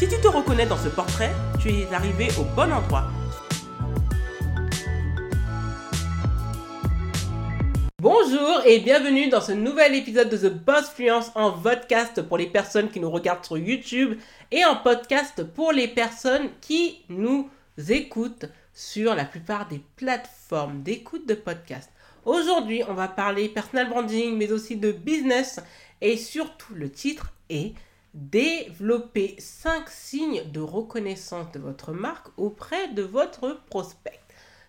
Si 0.00 0.08
tu 0.08 0.18
te 0.18 0.28
reconnais 0.28 0.64
dans 0.64 0.78
ce 0.78 0.88
portrait, 0.88 1.30
tu 1.60 1.68
es 1.68 1.92
arrivé 1.92 2.28
au 2.38 2.44
bon 2.56 2.72
endroit. 2.72 3.10
Bonjour 8.00 8.62
et 8.64 8.80
bienvenue 8.80 9.28
dans 9.28 9.42
ce 9.42 9.52
nouvel 9.52 9.94
épisode 9.94 10.30
de 10.30 10.38
The 10.38 10.54
Boss 10.54 10.88
Fluence 10.88 11.30
en 11.34 11.52
podcast 11.52 12.22
pour 12.22 12.38
les 12.38 12.46
personnes 12.46 12.88
qui 12.88 12.98
nous 12.98 13.10
regardent 13.10 13.44
sur 13.44 13.58
YouTube 13.58 14.18
et 14.50 14.64
en 14.64 14.76
podcast 14.76 15.44
pour 15.44 15.70
les 15.70 15.86
personnes 15.86 16.48
qui 16.62 17.04
nous 17.10 17.50
écoutent 17.90 18.46
sur 18.72 19.14
la 19.14 19.26
plupart 19.26 19.68
des 19.68 19.82
plateformes 19.96 20.82
d'écoute 20.82 21.28
de 21.28 21.34
podcast. 21.34 21.90
Aujourd'hui, 22.24 22.82
on 22.88 22.94
va 22.94 23.06
parler 23.06 23.50
personal 23.50 23.90
branding, 23.90 24.34
mais 24.38 24.50
aussi 24.50 24.78
de 24.78 24.92
business. 24.92 25.60
Et 26.00 26.16
surtout, 26.16 26.72
le 26.72 26.90
titre 26.90 27.34
est 27.50 27.74
Développer 28.14 29.36
5 29.38 29.88
signes 29.88 30.42
de 30.50 30.60
reconnaissance 30.60 31.52
de 31.52 31.60
votre 31.60 31.92
marque 31.92 32.28
auprès 32.36 32.88
de 32.88 33.02
votre 33.02 33.60
prospect. 33.66 34.20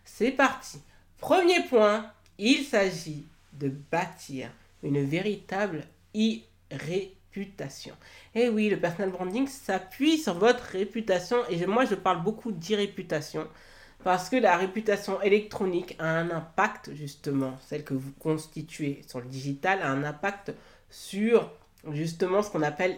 C'est 0.05 0.31
parti. 0.31 0.79
Premier 1.17 1.63
point, 1.63 2.11
il 2.37 2.63
s'agit 2.63 3.25
de 3.53 3.69
bâtir 3.69 4.51
une 4.83 5.03
véritable 5.03 5.85
e-réputation. 6.15 7.95
Et 8.35 8.49
oui, 8.49 8.69
le 8.69 8.79
personal 8.79 9.11
branding 9.11 9.47
s'appuie 9.47 10.17
sur 10.17 10.35
votre 10.35 10.63
réputation 10.63 11.37
et 11.49 11.65
moi 11.65 11.85
je 11.85 11.95
parle 11.95 12.23
beaucoup 12.23 12.51
d'e-réputation 12.51 13.47
parce 14.03 14.29
que 14.29 14.35
la 14.35 14.57
réputation 14.57 15.21
électronique 15.21 15.95
a 15.99 16.05
un 16.05 16.31
impact, 16.31 16.93
justement, 16.93 17.57
celle 17.67 17.83
que 17.83 17.93
vous 17.93 18.11
constituez 18.13 19.03
sur 19.07 19.19
le 19.19 19.27
digital, 19.27 19.79
a 19.81 19.89
un 19.89 20.03
impact 20.03 20.53
sur, 20.89 21.51
justement, 21.91 22.41
ce 22.41 22.49
qu'on 22.49 22.63
appelle 22.63 22.97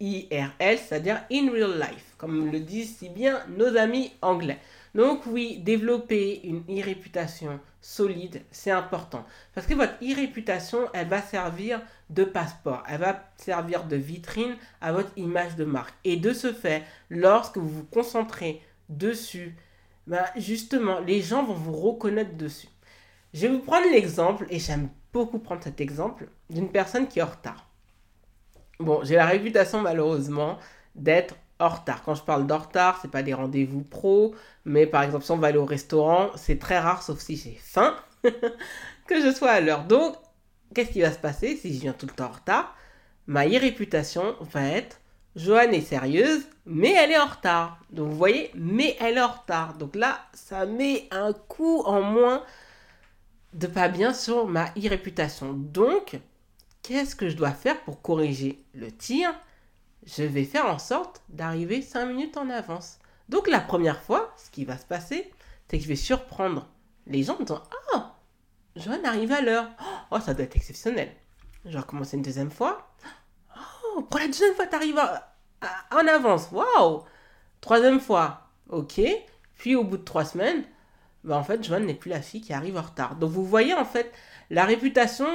IRL, 0.00 0.78
c'est-à-dire 0.78 1.22
in 1.32 1.50
real 1.50 1.78
life, 1.78 2.14
comme 2.18 2.50
le 2.50 2.60
disent 2.60 2.96
si 2.98 3.08
bien 3.08 3.40
nos 3.56 3.76
amis 3.76 4.12
anglais. 4.22 4.58
Donc 4.94 5.26
oui, 5.26 5.58
développer 5.58 6.40
une 6.44 6.62
e-réputation 6.70 7.60
solide, 7.82 8.42
c'est 8.50 8.70
important. 8.70 9.24
Parce 9.54 9.66
que 9.66 9.74
votre 9.74 9.94
e-réputation, 10.02 10.88
elle 10.94 11.08
va 11.08 11.20
servir 11.20 11.82
de 12.08 12.24
passeport, 12.24 12.82
elle 12.88 13.00
va 13.00 13.22
servir 13.36 13.84
de 13.84 13.96
vitrine 13.96 14.56
à 14.80 14.92
votre 14.92 15.10
image 15.16 15.54
de 15.56 15.64
marque. 15.64 15.94
Et 16.04 16.16
de 16.16 16.32
ce 16.32 16.52
fait, 16.52 16.82
lorsque 17.10 17.58
vous 17.58 17.68
vous 17.68 17.84
concentrez 17.84 18.62
dessus, 18.88 19.54
bah, 20.06 20.24
justement, 20.36 21.00
les 21.00 21.20
gens 21.20 21.44
vont 21.44 21.54
vous 21.54 21.76
reconnaître 21.76 22.36
dessus. 22.36 22.68
Je 23.34 23.42
vais 23.42 23.52
vous 23.52 23.60
prendre 23.60 23.90
l'exemple, 23.90 24.46
et 24.48 24.58
j'aime 24.58 24.88
beaucoup 25.12 25.38
prendre 25.38 25.62
cet 25.62 25.80
exemple, 25.80 26.28
d'une 26.48 26.70
personne 26.70 27.06
qui 27.06 27.18
est 27.18 27.22
en 27.22 27.26
retard. 27.26 27.65
Bon, 28.78 29.00
j'ai 29.04 29.16
la 29.16 29.26
réputation 29.26 29.80
malheureusement 29.80 30.58
d'être 30.94 31.34
en 31.58 31.68
retard. 31.68 32.02
Quand 32.02 32.14
je 32.14 32.22
parle 32.22 32.46
d'en 32.46 32.58
retard, 32.58 32.98
c'est 33.00 33.10
pas 33.10 33.22
des 33.22 33.34
rendez-vous 33.34 33.82
pro, 33.82 34.34
mais 34.64 34.86
par 34.86 35.02
exemple, 35.02 35.24
si 35.24 35.30
on 35.30 35.38
va 35.38 35.48
aller 35.48 35.58
au 35.58 35.64
restaurant, 35.64 36.30
c'est 36.36 36.58
très 36.58 36.78
rare, 36.78 37.02
sauf 37.02 37.18
si 37.18 37.36
j'ai 37.36 37.58
faim, 37.60 37.96
que 38.22 39.20
je 39.22 39.32
sois 39.34 39.50
à 39.50 39.60
l'heure. 39.60 39.84
Donc, 39.84 40.16
qu'est-ce 40.74 40.90
qui 40.90 41.00
va 41.00 41.12
se 41.12 41.18
passer 41.18 41.56
si 41.56 41.74
je 41.74 41.80
viens 41.80 41.92
tout 41.92 42.06
le 42.06 42.12
temps 42.12 42.26
en 42.26 42.32
retard? 42.32 42.76
Ma 43.26 43.42
réputation 43.42 44.36
va 44.40 44.62
être 44.68 45.00
Joanne 45.36 45.74
est 45.74 45.82
sérieuse, 45.82 46.46
mais 46.64 46.92
elle 46.92 47.12
est 47.12 47.18
en 47.18 47.26
retard. 47.26 47.78
Donc 47.90 48.08
vous 48.08 48.16
voyez, 48.16 48.50
mais 48.54 48.96
elle 49.00 49.18
est 49.18 49.22
en 49.22 49.28
retard. 49.28 49.74
Donc 49.74 49.94
là, 49.94 50.20
ça 50.32 50.64
met 50.64 51.08
un 51.10 51.34
coup 51.34 51.82
en 51.84 52.00
moins 52.00 52.42
de 53.52 53.66
pas 53.66 53.88
bien 53.88 54.14
sur 54.14 54.46
ma 54.46 54.66
e-réputation. 54.78 55.52
Donc, 55.52 56.18
qu'est-ce 56.86 57.16
que 57.16 57.28
je 57.28 57.36
dois 57.36 57.50
faire 57.50 57.80
pour 57.82 58.00
corriger 58.00 58.64
le 58.72 58.92
tir? 58.92 59.34
Je 60.04 60.22
vais 60.22 60.44
faire 60.44 60.66
en 60.66 60.78
sorte 60.78 61.22
d'arriver 61.28 61.82
5 61.82 62.06
minutes 62.06 62.36
en 62.36 62.48
avance. 62.48 62.98
Donc 63.28 63.48
la 63.48 63.60
première 63.60 64.00
fois, 64.00 64.32
ce 64.36 64.50
qui 64.50 64.64
va 64.64 64.78
se 64.78 64.86
passer, 64.86 65.32
c'est 65.68 65.78
que 65.78 65.82
je 65.82 65.88
vais 65.88 65.96
surprendre 65.96 66.68
les 67.08 67.24
gens 67.24 67.34
en 67.34 67.42
disant 67.42 67.62
Ah, 67.92 68.14
Joanne 68.76 69.04
arrive 69.04 69.32
à 69.32 69.40
l'heure. 69.40 69.68
Oh, 70.12 70.20
ça 70.20 70.32
doit 70.32 70.44
être 70.44 70.54
exceptionnel. 70.54 71.12
Je 71.64 71.72
vais 71.72 71.80
recommencer 71.80 72.16
une 72.16 72.22
deuxième 72.22 72.52
fois. 72.52 72.88
Oh, 73.96 74.02
pour 74.02 74.20
la 74.20 74.26
deuxième 74.26 74.54
fois, 74.54 74.66
tu 74.68 74.76
arrives 74.76 75.02
en 75.90 76.06
avance. 76.06 76.50
Waouh 76.52 77.02
Troisième 77.60 77.98
fois, 77.98 78.48
ok. 78.68 79.00
Puis 79.56 79.74
au 79.74 79.82
bout 79.82 79.96
de 79.96 80.04
trois 80.04 80.24
semaines, 80.24 80.62
bah 81.24 81.36
en 81.36 81.42
fait, 81.42 81.64
Joanne 81.64 81.86
n'est 81.86 81.94
plus 81.94 82.10
la 82.10 82.22
fille 82.22 82.42
qui 82.42 82.52
arrive 82.52 82.76
en 82.76 82.82
retard. 82.82 83.16
Donc 83.16 83.32
vous 83.32 83.44
voyez, 83.44 83.74
en 83.74 83.84
fait, 83.84 84.12
la 84.50 84.64
réputation 84.64 85.26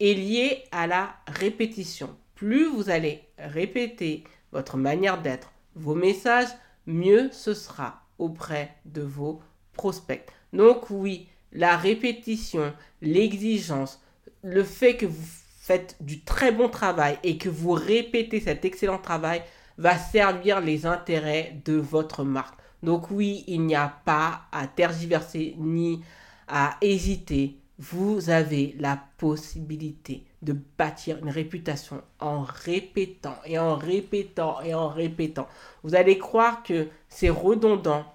est 0.00 0.14
liée 0.14 0.64
à 0.72 0.86
la 0.86 1.14
répétition. 1.26 2.16
Plus 2.34 2.66
vous 2.66 2.90
allez 2.90 3.22
répéter 3.38 4.24
votre 4.52 4.76
manière 4.76 5.20
d'être, 5.20 5.52
vos 5.74 5.94
messages, 5.94 6.48
mieux 6.86 7.30
ce 7.32 7.54
sera 7.54 8.02
auprès 8.18 8.74
de 8.84 9.02
vos 9.02 9.40
prospects. 9.72 10.26
Donc 10.52 10.90
oui, 10.90 11.28
la 11.52 11.76
répétition, 11.76 12.72
l'exigence, 13.02 14.02
le 14.42 14.64
fait 14.64 14.96
que 14.96 15.06
vous 15.06 15.26
faites 15.60 15.96
du 16.00 16.22
très 16.22 16.52
bon 16.52 16.68
travail 16.68 17.18
et 17.24 17.38
que 17.38 17.48
vous 17.48 17.72
répétez 17.72 18.40
cet 18.40 18.64
excellent 18.64 18.98
travail 18.98 19.42
va 19.78 19.98
servir 19.98 20.60
les 20.60 20.86
intérêts 20.86 21.60
de 21.64 21.74
votre 21.74 22.24
marque. 22.24 22.58
Donc 22.82 23.10
oui, 23.10 23.44
il 23.48 23.62
n'y 23.62 23.74
a 23.74 23.88
pas 24.04 24.42
à 24.52 24.66
tergiverser 24.66 25.54
ni 25.58 26.02
à 26.48 26.76
hésiter. 26.80 27.58
Vous 27.78 28.30
avez 28.30 28.74
la 28.78 29.02
possibilité 29.18 30.24
de 30.42 30.56
bâtir 30.78 31.18
une 31.18 31.28
réputation 31.28 32.02
en 32.20 32.42
répétant 32.42 33.36
et 33.44 33.58
en 33.58 33.76
répétant 33.76 34.62
et 34.62 34.74
en 34.74 34.88
répétant. 34.88 35.46
Vous 35.82 35.94
allez 35.94 36.18
croire 36.18 36.62
que 36.62 36.88
c'est 37.08 37.28
redondant, 37.28 38.06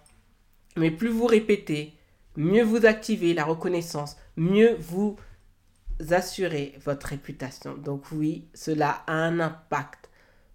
mais 0.76 0.90
plus 0.90 1.10
vous 1.10 1.28
répétez, 1.28 1.94
mieux 2.36 2.64
vous 2.64 2.86
activez 2.86 3.34
la 3.36 3.46
reconnaissance, 3.46 4.18
mieux 4.36 4.76
vous 4.80 5.16
assurer 6.10 6.74
votre 6.84 7.08
réputation. 7.08 7.76
Donc 7.78 8.12
oui, 8.12 8.48
cela 8.56 9.04
a 9.06 9.14
un 9.14 9.40
impact. 9.40 10.10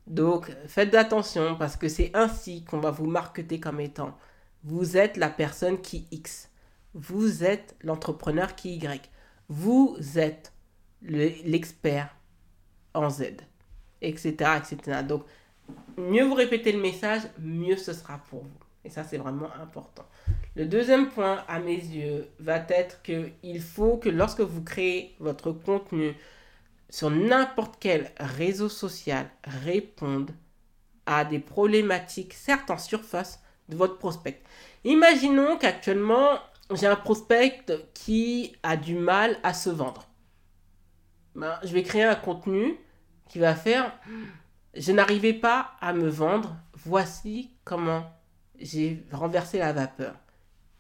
Donc 0.09 0.51
faites 0.67 0.95
attention 0.95 1.57
parce 1.57 1.77
que 1.77 1.89
c'est 1.89 2.11
ainsi 2.15 2.65
qu'on 2.65 2.81
va 2.81 2.91
vous 2.91 3.07
marketer 3.07 3.61
comme 3.61 3.81
étant 3.81 4.17
vous 4.67 4.97
êtes 4.97 5.17
la 5.17 5.29
personne 5.29 5.81
qui 5.81 6.07
X. 6.11 6.46
Vous 6.97 7.45
êtes 7.45 7.77
l'entrepreneur 7.83 8.57
qui 8.57 8.77
Y. 8.77 9.11
Vous 9.49 9.97
êtes 10.17 10.53
l'expert 11.03 12.17
en 12.95 13.11
Z. 13.11 13.37
Etc. 14.01 14.31
etc. 14.31 15.03
Donc 15.07 15.25
mieux 15.99 16.25
vous 16.25 16.35
répétez 16.35 16.73
le 16.73 16.81
message, 16.81 17.23
mieux 17.39 17.77
ce 17.77 17.93
sera 17.93 18.19
pour 18.31 18.43
vous. 18.43 18.59
Et 18.85 18.89
ça, 18.89 19.03
c'est 19.05 19.19
vraiment 19.19 19.51
important. 19.61 20.07
Le 20.55 20.65
deuxième 20.65 21.09
point, 21.09 21.45
à 21.49 21.59
mes 21.59 21.75
yeux, 21.75 22.29
va 22.39 22.65
être 22.69 23.03
qu'il 23.03 23.61
faut 23.61 23.97
que 23.97 24.09
lorsque 24.09 24.41
vous 24.41 24.63
créez 24.63 25.17
votre 25.19 25.51
contenu 25.51 26.15
sur 26.89 27.11
n'importe 27.11 27.77
quel 27.81 28.13
réseau 28.19 28.69
social, 28.69 29.29
réponde 29.45 30.31
à 31.05 31.25
des 31.25 31.41
problématiques, 31.41 32.33
certes 32.33 32.71
en 32.71 32.79
surface, 32.79 33.43
de 33.69 33.77
votre 33.77 33.99
prospect. 33.99 34.41
Imaginons 34.85 35.59
qu'actuellement, 35.59 36.39
j'ai 36.75 36.87
un 36.87 36.97
prospect 36.97 37.65
qui 37.95 38.57
a 38.63 38.77
du 38.77 38.95
mal 38.95 39.39
à 39.43 39.55
se 39.55 39.71
vendre. 39.71 40.09
Ben, 41.35 41.59
je 41.63 41.73
vais 41.73 41.83
créer 41.83 42.05
un 42.05 42.15
contenu 42.15 42.77
qui 43.29 43.39
va 43.39 43.55
faire 43.55 43.93
je 44.77 44.93
n'arrivais 44.93 45.33
pas 45.33 45.73
à 45.81 45.93
me 45.93 46.09
vendre, 46.09 46.57
voici 46.75 47.51
comment 47.65 48.05
j'ai 48.59 49.05
renversé 49.11 49.59
la 49.59 49.73
vapeur. 49.73 50.15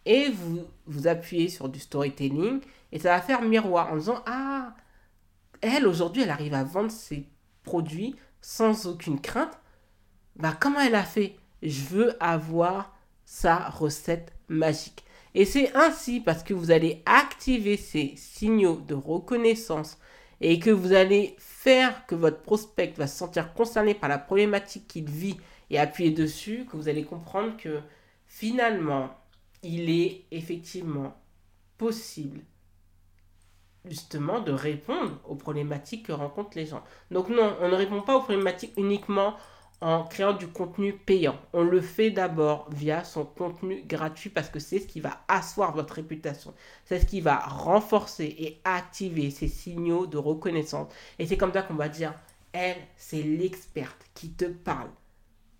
Et 0.04 0.30
vous 0.30 0.66
vous 0.86 1.06
appuyez 1.06 1.48
sur 1.48 1.68
du 1.68 1.80
storytelling 1.80 2.60
et 2.92 2.98
ça 2.98 3.16
va 3.16 3.22
faire 3.22 3.42
miroir 3.42 3.92
en 3.92 3.96
disant 3.96 4.22
ah 4.26 4.74
elle 5.62 5.86
aujourd'hui 5.86 6.22
elle 6.22 6.30
arrive 6.30 6.54
à 6.54 6.62
vendre 6.62 6.90
ses 6.90 7.26
produits 7.62 8.14
sans 8.40 8.86
aucune 8.86 9.20
crainte. 9.20 9.58
Bah 10.36 10.54
comment 10.58 10.80
elle 10.80 10.94
a 10.94 11.02
fait? 11.02 11.36
Je 11.62 11.80
veux 11.86 12.22
avoir 12.22 12.94
sa 13.24 13.68
recette 13.70 14.32
magique 14.48 15.04
et 15.36 15.44
c'est 15.44 15.76
ainsi 15.76 16.20
parce 16.20 16.42
que 16.42 16.54
vous 16.54 16.70
allez 16.70 17.02
activer 17.04 17.76
ces 17.76 18.14
signaux 18.16 18.76
de 18.76 18.94
reconnaissance 18.94 19.98
et 20.40 20.58
que 20.58 20.70
vous 20.70 20.94
allez 20.94 21.36
faire 21.38 22.06
que 22.06 22.14
votre 22.14 22.40
prospect 22.40 22.94
va 22.96 23.06
se 23.06 23.18
sentir 23.18 23.52
concerné 23.52 23.92
par 23.92 24.08
la 24.08 24.16
problématique 24.16 24.88
qu'il 24.88 25.10
vit 25.10 25.36
et 25.68 25.78
appuyer 25.78 26.10
dessus 26.10 26.64
que 26.64 26.78
vous 26.78 26.88
allez 26.88 27.04
comprendre 27.04 27.54
que 27.58 27.80
finalement, 28.26 29.10
il 29.62 29.90
est 29.90 30.24
effectivement 30.30 31.14
possible 31.76 32.40
justement 33.84 34.40
de 34.40 34.52
répondre 34.52 35.20
aux 35.28 35.36
problématiques 35.36 36.06
que 36.06 36.12
rencontrent 36.12 36.56
les 36.56 36.64
gens. 36.64 36.82
Donc 37.10 37.28
non, 37.28 37.58
on 37.60 37.68
ne 37.68 37.74
répond 37.74 38.00
pas 38.00 38.16
aux 38.16 38.22
problématiques 38.22 38.72
uniquement 38.78 39.36
en 39.80 40.04
créant 40.04 40.32
du 40.32 40.48
contenu 40.48 40.94
payant. 40.94 41.38
On 41.52 41.62
le 41.62 41.80
fait 41.80 42.10
d'abord 42.10 42.68
via 42.70 43.04
son 43.04 43.24
contenu 43.24 43.82
gratuit 43.86 44.30
parce 44.30 44.48
que 44.48 44.58
c'est 44.58 44.78
ce 44.78 44.86
qui 44.86 45.00
va 45.00 45.20
asseoir 45.28 45.72
votre 45.72 45.94
réputation. 45.94 46.54
C'est 46.84 47.00
ce 47.00 47.06
qui 47.06 47.20
va 47.20 47.36
renforcer 47.36 48.34
et 48.38 48.60
activer 48.64 49.30
ces 49.30 49.48
signaux 49.48 50.06
de 50.06 50.16
reconnaissance. 50.16 50.92
Et 51.18 51.26
c'est 51.26 51.36
comme 51.36 51.52
ça 51.52 51.62
qu'on 51.62 51.74
va 51.74 51.88
dire, 51.88 52.14
elle, 52.52 52.78
c'est 52.96 53.22
l'experte 53.22 54.06
qui 54.14 54.30
te 54.30 54.46
parle 54.46 54.88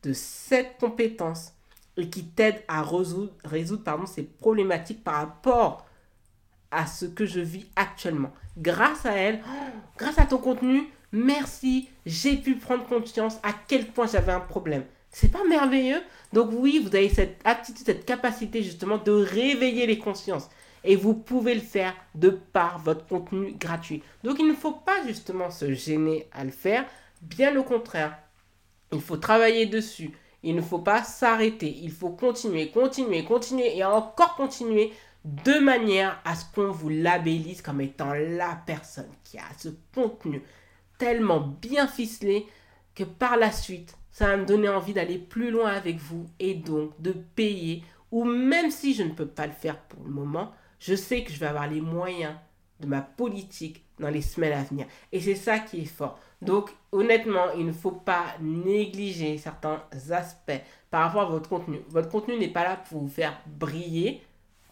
de 0.03 0.13
cette 0.13 0.79
compétence 0.79 1.53
et 1.97 2.09
qui 2.09 2.27
t'aide 2.27 2.63
à 2.69 2.83
résoudre, 2.83 3.85
pardon, 3.85 4.07
ces 4.07 4.23
problématiques 4.23 5.05
par 5.05 5.17
rapport 5.17 5.87
à 6.71 6.87
ce 6.87 7.07
que 7.07 7.27
je 7.27 7.41
vis 7.41 7.67
actuellement. 7.77 8.33
Grâce 8.59 9.05
à 9.07 9.13
elle, 9.13 9.43
grâce 9.99 10.19
à 10.19 10.27
ton 10.27 10.39
contenu, 10.39 10.89
merci, 11.17 11.89
j'ai 12.05 12.37
pu 12.37 12.57
prendre 12.57 12.87
conscience 12.87 13.39
à 13.43 13.53
quel 13.67 13.87
point 13.87 14.07
j'avais 14.07 14.33
un 14.33 14.41
problème. 14.41 14.85
C'est 15.11 15.33
pas 15.33 15.45
merveilleux? 15.49 16.03
Donc 16.33 16.51
oui, 16.53 16.79
vous 16.79 16.95
avez 16.95 17.09
cette 17.09 17.41
aptitude, 17.45 17.87
cette 17.87 18.05
capacité 18.05 18.63
justement 18.63 18.99
de 18.99 19.13
réveiller 19.13 19.87
les 19.87 19.99
consciences. 19.99 20.49
Et 20.85 20.95
vous 20.95 21.15
pouvez 21.15 21.55
le 21.55 21.61
faire 21.61 21.95
de 22.15 22.29
par 22.29 22.79
votre 22.79 23.07
contenu 23.07 23.53
gratuit. 23.59 24.03
Donc 24.23 24.37
il 24.39 24.47
ne 24.47 24.55
faut 24.55 24.73
pas 24.73 25.07
justement 25.07 25.51
se 25.51 25.73
gêner 25.73 26.29
à 26.33 26.45
le 26.45 26.51
faire. 26.51 26.85
Bien 27.23 27.57
au 27.57 27.65
contraire, 27.65 28.19
il 28.93 29.01
faut 29.01 29.17
travailler 29.17 29.67
dessus. 29.67 30.13
Il 30.43 30.55
ne 30.55 30.61
faut 30.61 30.79
pas 30.79 31.03
s'arrêter. 31.03 31.75
Il 31.83 31.91
faut 31.91 32.11
continuer, 32.11 32.71
continuer, 32.71 33.25
continuer 33.25 33.77
et 33.77 33.85
encore 33.85 34.37
continuer 34.37 34.93
de 35.25 35.59
manière 35.59 36.21
à 36.25 36.37
ce 36.37 36.45
qu'on 36.55 36.71
vous 36.71 36.89
labellise 36.89 37.63
comme 37.63 37.81
étant 37.81 38.13
la 38.13 38.61
personne 38.65 39.11
qui 39.25 39.39
a 39.39 39.49
ce 39.59 39.71
contenu 39.93 40.43
tellement 40.99 41.41
bien 41.41 41.87
ficelé 41.87 42.47
que 42.95 43.05
par 43.05 43.37
la 43.37 43.53
suite, 43.53 43.97
ça 44.11 44.29
va 44.29 44.37
me 44.37 44.47
donner 44.47 44.69
envie 44.69 44.95
d'aller 44.95 45.19
plus 45.19 45.51
loin 45.51 45.71
avec 45.71 45.99
vous 45.99 46.27
et 46.39 46.55
donc 46.55 47.01
de 47.01 47.13
payer 47.13 47.83
ou 48.11 48.25
même 48.25 48.71
si 48.71 48.95
je 48.95 49.03
ne 49.03 49.11
peux 49.11 49.27
pas 49.27 49.47
le 49.47 49.53
faire 49.53 49.79
pour 49.79 50.03
le 50.05 50.11
moment, 50.11 50.53
je 50.79 50.95
sais 50.95 51.23
que 51.23 51.33
je 51.33 51.39
vais 51.39 51.47
avoir 51.47 51.69
les 51.69 51.81
moyens 51.81 52.35
de 52.81 52.87
ma 52.87 53.01
politique 53.01 53.85
dans 53.99 54.09
les 54.09 54.23
semaines 54.23 54.53
à 54.53 54.63
venir. 54.63 54.87
Et 55.13 55.21
c'est 55.21 55.35
ça 55.35 55.59
qui 55.59 55.81
est 55.81 55.85
fort. 55.85 56.19
Donc 56.43 56.71
honnêtement, 56.93 57.53
il 57.57 57.67
ne 57.67 57.73
faut 57.73 57.93
pas 57.93 58.35
négliger 58.41 59.39
certains 59.39 59.83
aspects 60.11 60.61
par 60.91 61.03
rapport 61.03 61.23
à 61.23 61.31
votre 61.31 61.49
contenu. 61.49 61.81
Votre 61.89 62.11
contenu 62.11 62.39
n'est 62.39 62.49
pas 62.49 62.65
là 62.65 62.77
pour 62.77 63.01
vous 63.01 63.09
faire 63.09 63.41
briller, 63.47 64.23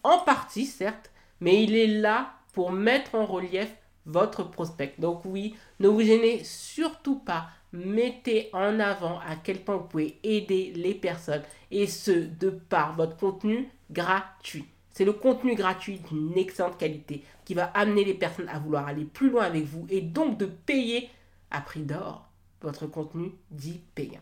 en 0.03 0.19
partie 0.19 0.65
certes, 0.65 1.11
mais 1.39 1.63
il 1.63 1.75
est 1.75 1.99
là 1.99 2.33
pour 2.53 2.71
mettre 2.71 3.15
en 3.15 3.25
relief 3.25 3.75
votre 4.05 4.43
prospect. 4.49 4.95
Donc 4.99 5.25
oui, 5.25 5.55
ne 5.79 5.87
vous 5.87 6.01
gênez 6.01 6.43
surtout 6.43 7.19
pas. 7.19 7.47
Mettez 7.73 8.49
en 8.53 8.79
avant 8.79 9.19
à 9.19 9.35
quel 9.43 9.59
point 9.59 9.77
vous 9.77 9.87
pouvez 9.87 10.19
aider 10.23 10.71
les 10.75 10.93
personnes 10.93 11.43
et 11.71 11.87
ce 11.87 12.11
de 12.11 12.49
par 12.49 12.95
votre 12.95 13.17
contenu 13.17 13.69
gratuit. 13.91 14.65
C'est 14.91 15.05
le 15.05 15.13
contenu 15.13 15.55
gratuit 15.55 15.99
d'une 16.09 16.37
excellente 16.37 16.77
qualité 16.77 17.23
qui 17.43 17.53
va 17.53 17.65
amener 17.65 18.05
les 18.05 18.13
personnes 18.13 18.47
à 18.47 18.59
vouloir 18.59 18.87
aller 18.87 19.03
plus 19.03 19.29
loin 19.29 19.43
avec 19.43 19.65
vous 19.65 19.85
et 19.89 20.01
donc 20.01 20.37
de 20.37 20.45
payer 20.45 21.09
à 21.51 21.59
prix 21.59 21.81
d'or 21.81 22.29
votre 22.61 22.87
contenu 22.87 23.31
dit 23.51 23.81
payant. 23.93 24.21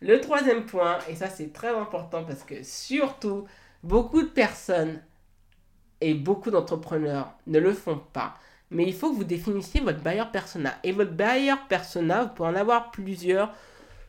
Le 0.00 0.20
troisième 0.20 0.66
point, 0.66 0.98
et 1.08 1.14
ça 1.14 1.28
c'est 1.28 1.52
très 1.52 1.74
important 1.74 2.24
parce 2.24 2.42
que 2.42 2.62
surtout 2.62 3.46
beaucoup 3.82 4.22
de 4.22 4.28
personnes 4.28 5.00
et 6.00 6.14
beaucoup 6.14 6.50
d'entrepreneurs 6.50 7.32
ne 7.46 7.58
le 7.58 7.72
font 7.72 8.00
pas, 8.12 8.34
mais 8.74 8.84
il 8.84 8.92
faut 8.92 9.10
que 9.12 9.16
vous 9.16 9.24
définissiez 9.24 9.80
votre 9.80 10.00
buyer 10.00 10.24
persona. 10.32 10.74
Et 10.82 10.92
votre 10.92 11.12
buyer 11.12 11.54
persona, 11.68 12.24
vous 12.24 12.34
pouvez 12.34 12.48
en 12.48 12.56
avoir 12.56 12.90
plusieurs 12.90 13.54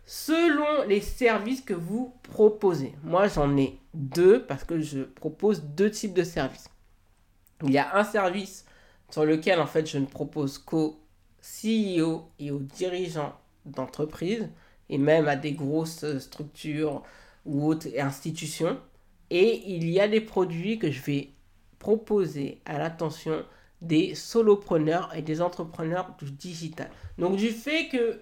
selon 0.05 0.87
les 0.87 1.01
services 1.01 1.61
que 1.61 1.73
vous 1.73 2.13
proposez. 2.23 2.93
Moi, 3.03 3.27
j'en 3.27 3.55
ai 3.57 3.77
deux 3.93 4.43
parce 4.43 4.63
que 4.63 4.79
je 4.81 5.01
propose 5.01 5.63
deux 5.63 5.91
types 5.91 6.13
de 6.13 6.23
services. 6.23 6.69
Il 7.63 7.71
y 7.71 7.77
a 7.77 7.95
un 7.95 8.03
service 8.03 8.65
sur 9.11 9.23
lequel, 9.23 9.59
en 9.59 9.67
fait, 9.67 9.85
je 9.85 9.99
ne 9.99 10.05
propose 10.05 10.57
qu'aux 10.57 10.99
CEO 11.41 12.29
et 12.39 12.49
aux 12.49 12.59
dirigeants 12.59 13.33
d'entreprise 13.65 14.49
et 14.89 14.97
même 14.97 15.27
à 15.27 15.35
des 15.35 15.53
grosses 15.53 16.17
structures 16.17 17.03
ou 17.45 17.67
autres 17.67 17.87
institutions. 17.99 18.79
Et 19.29 19.61
il 19.67 19.89
y 19.89 19.99
a 19.99 20.07
des 20.07 20.21
produits 20.21 20.79
que 20.79 20.89
je 20.89 21.01
vais 21.01 21.29
proposer 21.77 22.61
à 22.65 22.79
l'attention 22.79 23.45
des 23.81 24.15
solopreneurs 24.15 25.13
et 25.15 25.21
des 25.21 25.41
entrepreneurs 25.41 26.15
du 26.19 26.31
digital. 26.31 26.89
Donc 27.17 27.35
du 27.35 27.49
fait 27.49 27.87
que 27.89 28.21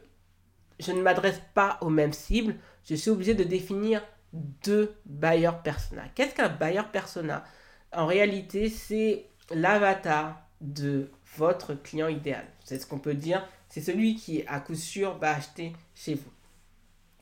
je 0.79 0.91
ne 0.91 1.01
m'adresse 1.01 1.41
pas 1.53 1.77
aux 1.81 1.89
mêmes 1.89 2.13
cibles, 2.13 2.55
je 2.83 2.95
suis 2.95 3.09
obligé 3.09 3.33
de 3.33 3.43
définir 3.43 4.03
deux 4.33 4.95
buyer 5.05 5.51
persona. 5.63 6.03
Qu'est-ce 6.15 6.35
qu'un 6.35 6.49
buyer 6.49 6.83
persona? 6.91 7.43
En 7.91 8.07
réalité, 8.07 8.69
c'est 8.69 9.27
l'avatar 9.51 10.41
de 10.61 11.11
votre 11.37 11.75
client 11.75 12.07
idéal. 12.07 12.45
C'est 12.63 12.79
ce 12.79 12.87
qu'on 12.87 12.99
peut 12.99 13.13
dire. 13.13 13.47
C'est 13.69 13.81
celui 13.81 14.15
qui, 14.15 14.43
à 14.47 14.59
coup 14.59 14.75
sûr, 14.75 15.17
va 15.17 15.35
acheter 15.35 15.73
chez 15.95 16.15
vous. 16.15 16.31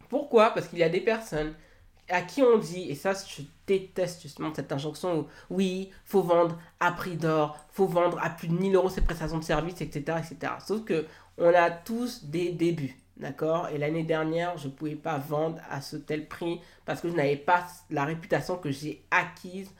Pourquoi? 0.09 0.51
Parce 0.51 0.67
qu'il 0.67 0.79
y 0.79 0.83
a 0.83 0.89
des 0.89 1.01
personnes 1.01 1.53
à 2.11 2.21
qui 2.21 2.41
on 2.41 2.57
dit, 2.57 2.89
et 2.89 2.95
ça 2.95 3.13
je 3.13 3.43
déteste 3.65 4.21
justement 4.21 4.53
cette 4.53 4.71
injonction 4.71 5.21
où 5.21 5.27
oui, 5.49 5.91
faut 6.05 6.21
vendre 6.21 6.57
à 6.79 6.91
prix 6.91 7.15
d'or, 7.15 7.57
faut 7.71 7.87
vendre 7.87 8.19
à 8.21 8.29
plus 8.29 8.47
de 8.47 8.53
1000 8.53 8.75
euros 8.75 8.89
ses 8.89 9.01
prestations 9.01 9.39
de 9.39 9.43
service, 9.43 9.81
etc. 9.81 10.19
etc. 10.19 10.53
Sauf 10.65 10.83
que 10.83 11.05
on 11.37 11.53
a 11.53 11.71
tous 11.71 12.25
des 12.25 12.51
débuts, 12.51 12.97
d'accord? 13.17 13.69
Et 13.69 13.77
l'année 13.77 14.03
dernière, 14.03 14.57
je 14.57 14.67
ne 14.67 14.73
pouvais 14.73 14.95
pas 14.95 15.17
vendre 15.17 15.59
à 15.69 15.81
ce 15.81 15.95
tel 15.95 16.27
prix 16.27 16.59
parce 16.85 17.01
que 17.01 17.09
je 17.09 17.15
n'avais 17.15 17.37
pas 17.37 17.65
la 17.89 18.05
réputation 18.05 18.57
que 18.57 18.71
j'ai 18.71 19.03
acquise 19.09 19.71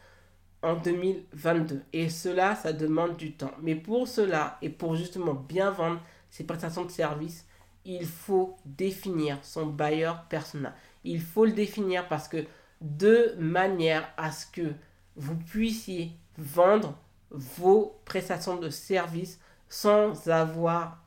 en 0.63 0.75
2022. 0.75 1.83
Et 1.93 2.09
cela, 2.09 2.55
ça 2.55 2.73
demande 2.73 3.17
du 3.17 3.33
temps. 3.33 3.51
Mais 3.61 3.75
pour 3.75 4.07
cela, 4.07 4.57
et 4.61 4.69
pour 4.69 4.95
justement 4.95 5.33
bien 5.33 5.71
vendre 5.71 5.99
ses 6.29 6.45
prestations 6.45 6.85
de 6.85 6.91
service, 6.91 7.45
il 7.83 8.05
faut 8.05 8.55
définir 8.65 9.39
son 9.41 9.65
buyer 9.65 10.11
persona 10.29 10.73
il 11.03 11.21
faut 11.21 11.45
le 11.45 11.51
définir 11.51 12.07
parce 12.07 12.27
que 12.27 12.45
de 12.81 13.35
manière 13.37 14.07
à 14.17 14.31
ce 14.31 14.45
que 14.45 14.73
vous 15.15 15.35
puissiez 15.35 16.11
vendre 16.37 16.97
vos 17.29 17.99
prestations 18.05 18.57
de 18.57 18.69
service 18.69 19.39
sans 19.69 20.29
avoir 20.29 20.97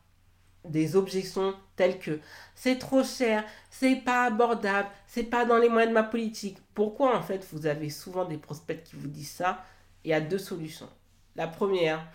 des 0.64 0.96
objections 0.96 1.54
telles 1.76 1.98
que 1.98 2.20
c'est 2.54 2.78
trop 2.78 3.04
cher, 3.04 3.44
c'est 3.70 3.96
pas 3.96 4.24
abordable, 4.24 4.88
c'est 5.06 5.24
pas 5.24 5.44
dans 5.44 5.58
les 5.58 5.68
moyens 5.68 5.90
de 5.90 5.94
ma 5.94 6.02
politique. 6.02 6.58
Pourquoi 6.74 7.16
en 7.16 7.22
fait 7.22 7.46
vous 7.52 7.66
avez 7.66 7.90
souvent 7.90 8.24
des 8.24 8.38
prospects 8.38 8.82
qui 8.82 8.96
vous 8.96 9.08
disent 9.08 9.30
ça? 9.30 9.64
Il 10.04 10.10
y 10.10 10.14
a 10.14 10.20
deux 10.20 10.38
solutions. 10.38 10.88
La 11.36 11.48
première, 11.48 12.06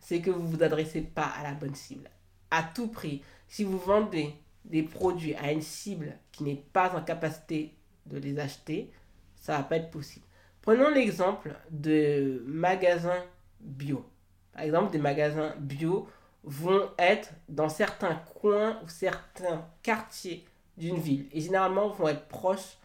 c'est 0.00 0.20
que 0.20 0.30
vous 0.30 0.46
vous 0.46 0.62
adressez 0.62 1.00
pas 1.00 1.26
à 1.26 1.42
la 1.42 1.54
bonne 1.54 1.74
cible. 1.74 2.10
À 2.50 2.62
tout 2.62 2.88
prix, 2.88 3.22
si 3.48 3.64
vous 3.64 3.78
vendez 3.78 4.34
des 4.64 4.82
produits 4.82 5.34
à 5.34 5.52
une 5.52 5.62
cible 5.62 6.16
qui 6.30 6.44
n'est 6.44 6.62
pas 6.72 6.94
en 6.94 7.02
capacité 7.02 7.74
de 8.06 8.18
les 8.18 8.38
acheter, 8.38 8.90
ça 9.36 9.56
va 9.58 9.64
pas 9.64 9.76
être 9.76 9.90
possible. 9.90 10.24
Prenons 10.60 10.90
l'exemple 10.90 11.54
de 11.70 12.42
magasins 12.46 13.24
bio. 13.60 14.04
Par 14.52 14.62
exemple, 14.62 14.92
des 14.92 14.98
magasins 14.98 15.54
bio 15.58 16.08
vont 16.44 16.88
être 16.98 17.32
dans 17.48 17.68
certains 17.68 18.16
coins 18.40 18.80
ou 18.84 18.88
certains 18.88 19.66
quartiers 19.82 20.44
d'une 20.76 20.98
ville 20.98 21.26
et 21.32 21.40
généralement 21.40 21.88
vont 21.88 22.08
être 22.08 22.26
proches 22.28 22.78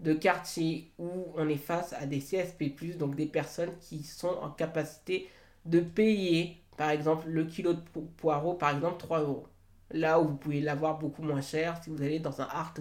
de 0.00 0.14
quartiers 0.14 0.92
où 0.98 1.26
on 1.36 1.48
est 1.48 1.56
face 1.56 1.92
à 1.92 2.06
des 2.06 2.20
CSP+, 2.20 2.72
donc 2.96 3.16
des 3.16 3.26
personnes 3.26 3.76
qui 3.80 4.02
sont 4.02 4.38
en 4.42 4.50
capacité 4.50 5.28
de 5.66 5.80
payer 5.80 6.56
par 6.76 6.90
exemple 6.90 7.28
le 7.28 7.44
kilo 7.44 7.74
de 7.74 7.80
poireau 8.16 8.54
par 8.54 8.74
exemple 8.74 8.98
3 8.98 9.20
euros 9.20 9.46
là 9.90 10.20
où 10.20 10.28
vous 10.28 10.36
pouvez 10.36 10.60
l'avoir 10.60 10.98
beaucoup 10.98 11.22
moins 11.22 11.40
cher 11.40 11.80
si 11.82 11.90
vous 11.90 12.02
allez 12.02 12.20
dans 12.20 12.40
un 12.40 12.48
hard, 12.50 12.80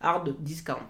hard 0.00 0.36
discount. 0.42 0.88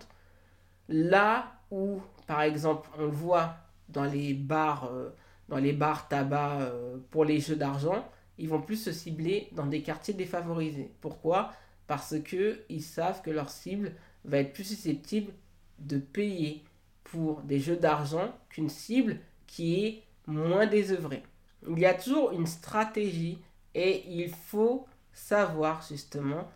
Là 0.89 1.53
où, 1.71 2.01
par 2.27 2.43
exemple, 2.43 2.89
on 2.99 3.09
voit 3.09 3.57
dans 3.89 4.05
les 4.05 4.35
bars, 4.35 4.91
euh, 4.93 5.11
dans 5.49 5.59
les 5.59 5.73
bars 5.73 6.09
tabac 6.09 6.61
euh, 6.61 6.99
pour 7.11 7.25
les 7.25 7.41
jeux 7.41 7.57
d'argent, 7.57 8.09
ils 8.39 8.49
vont 8.49 8.63
plus 8.63 8.77
se 8.77 8.93
cibler 8.93 9.49
dans 9.53 9.67
des 9.67 9.83
quartiers 9.83 10.15
défavorisés. 10.15 10.93
Pourquoi? 11.01 11.53
Parce 11.87 12.19
que 12.21 12.61
ils 12.69 12.83
savent 12.83 13.23
que 13.23 13.31
leur 13.31 13.51
cible 13.51 13.93
va 14.25 14.39
être 14.39 14.53
plus 14.53 14.65
susceptible 14.65 15.33
de 15.79 15.99
payer 15.99 16.65
pour 17.05 17.43
des 17.43 17.61
jeux 17.61 17.77
d'argent 17.77 18.35
qu'une 18.49 18.69
cible 18.69 19.19
qui 19.47 19.85
est 19.85 20.03
moins 20.27 20.67
désœuvrée. 20.67 21.23
Il 21.69 21.79
y 21.79 21.87
a 21.87 21.95
toujours 21.95 22.33
une 22.33 22.47
stratégie 22.47 23.39
et 23.75 24.05
il 24.09 24.29
faut 24.31 24.87
savoir 25.19 25.85
justement 25.87 26.49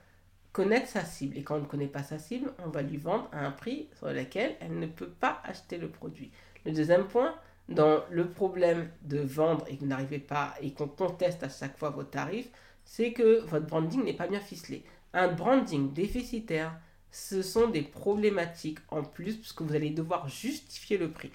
connaître 0.52 0.88
sa 0.88 1.04
cible. 1.04 1.36
Et 1.36 1.42
quand 1.42 1.56
on 1.56 1.60
ne 1.60 1.66
connaît 1.66 1.86
pas 1.86 2.02
sa 2.02 2.18
cible, 2.18 2.52
on 2.64 2.68
va 2.68 2.82
lui 2.82 2.96
vendre 2.96 3.28
à 3.32 3.44
un 3.44 3.50
prix 3.50 3.88
sur 3.96 4.08
lequel 4.08 4.56
elle 4.60 4.78
ne 4.78 4.86
peut 4.86 5.08
pas 5.08 5.42
acheter 5.44 5.78
le 5.78 5.88
produit. 5.88 6.30
Le 6.64 6.72
deuxième 6.72 7.06
point, 7.06 7.34
dans 7.68 8.02
le 8.10 8.28
problème 8.28 8.88
de 9.02 9.18
vendre 9.18 9.64
et 9.68 9.76
que 9.76 9.80
vous 9.80 9.86
n'arrivez 9.86 10.18
pas 10.18 10.54
et 10.60 10.72
qu'on 10.72 10.88
conteste 10.88 11.42
à 11.42 11.48
chaque 11.48 11.76
fois 11.76 11.90
vos 11.90 12.04
tarifs, 12.04 12.50
c'est 12.84 13.12
que 13.12 13.40
votre 13.46 13.66
branding 13.66 14.04
n'est 14.04 14.12
pas 14.12 14.28
bien 14.28 14.40
ficelé. 14.40 14.84
Un 15.12 15.28
branding 15.28 15.92
déficitaire, 15.92 16.78
ce 17.10 17.42
sont 17.42 17.68
des 17.68 17.82
problématiques 17.82 18.78
en 18.88 19.02
plus 19.02 19.36
puisque 19.36 19.62
vous 19.62 19.74
allez 19.74 19.90
devoir 19.90 20.28
justifier 20.28 20.98
le 20.98 21.10
prix. 21.10 21.30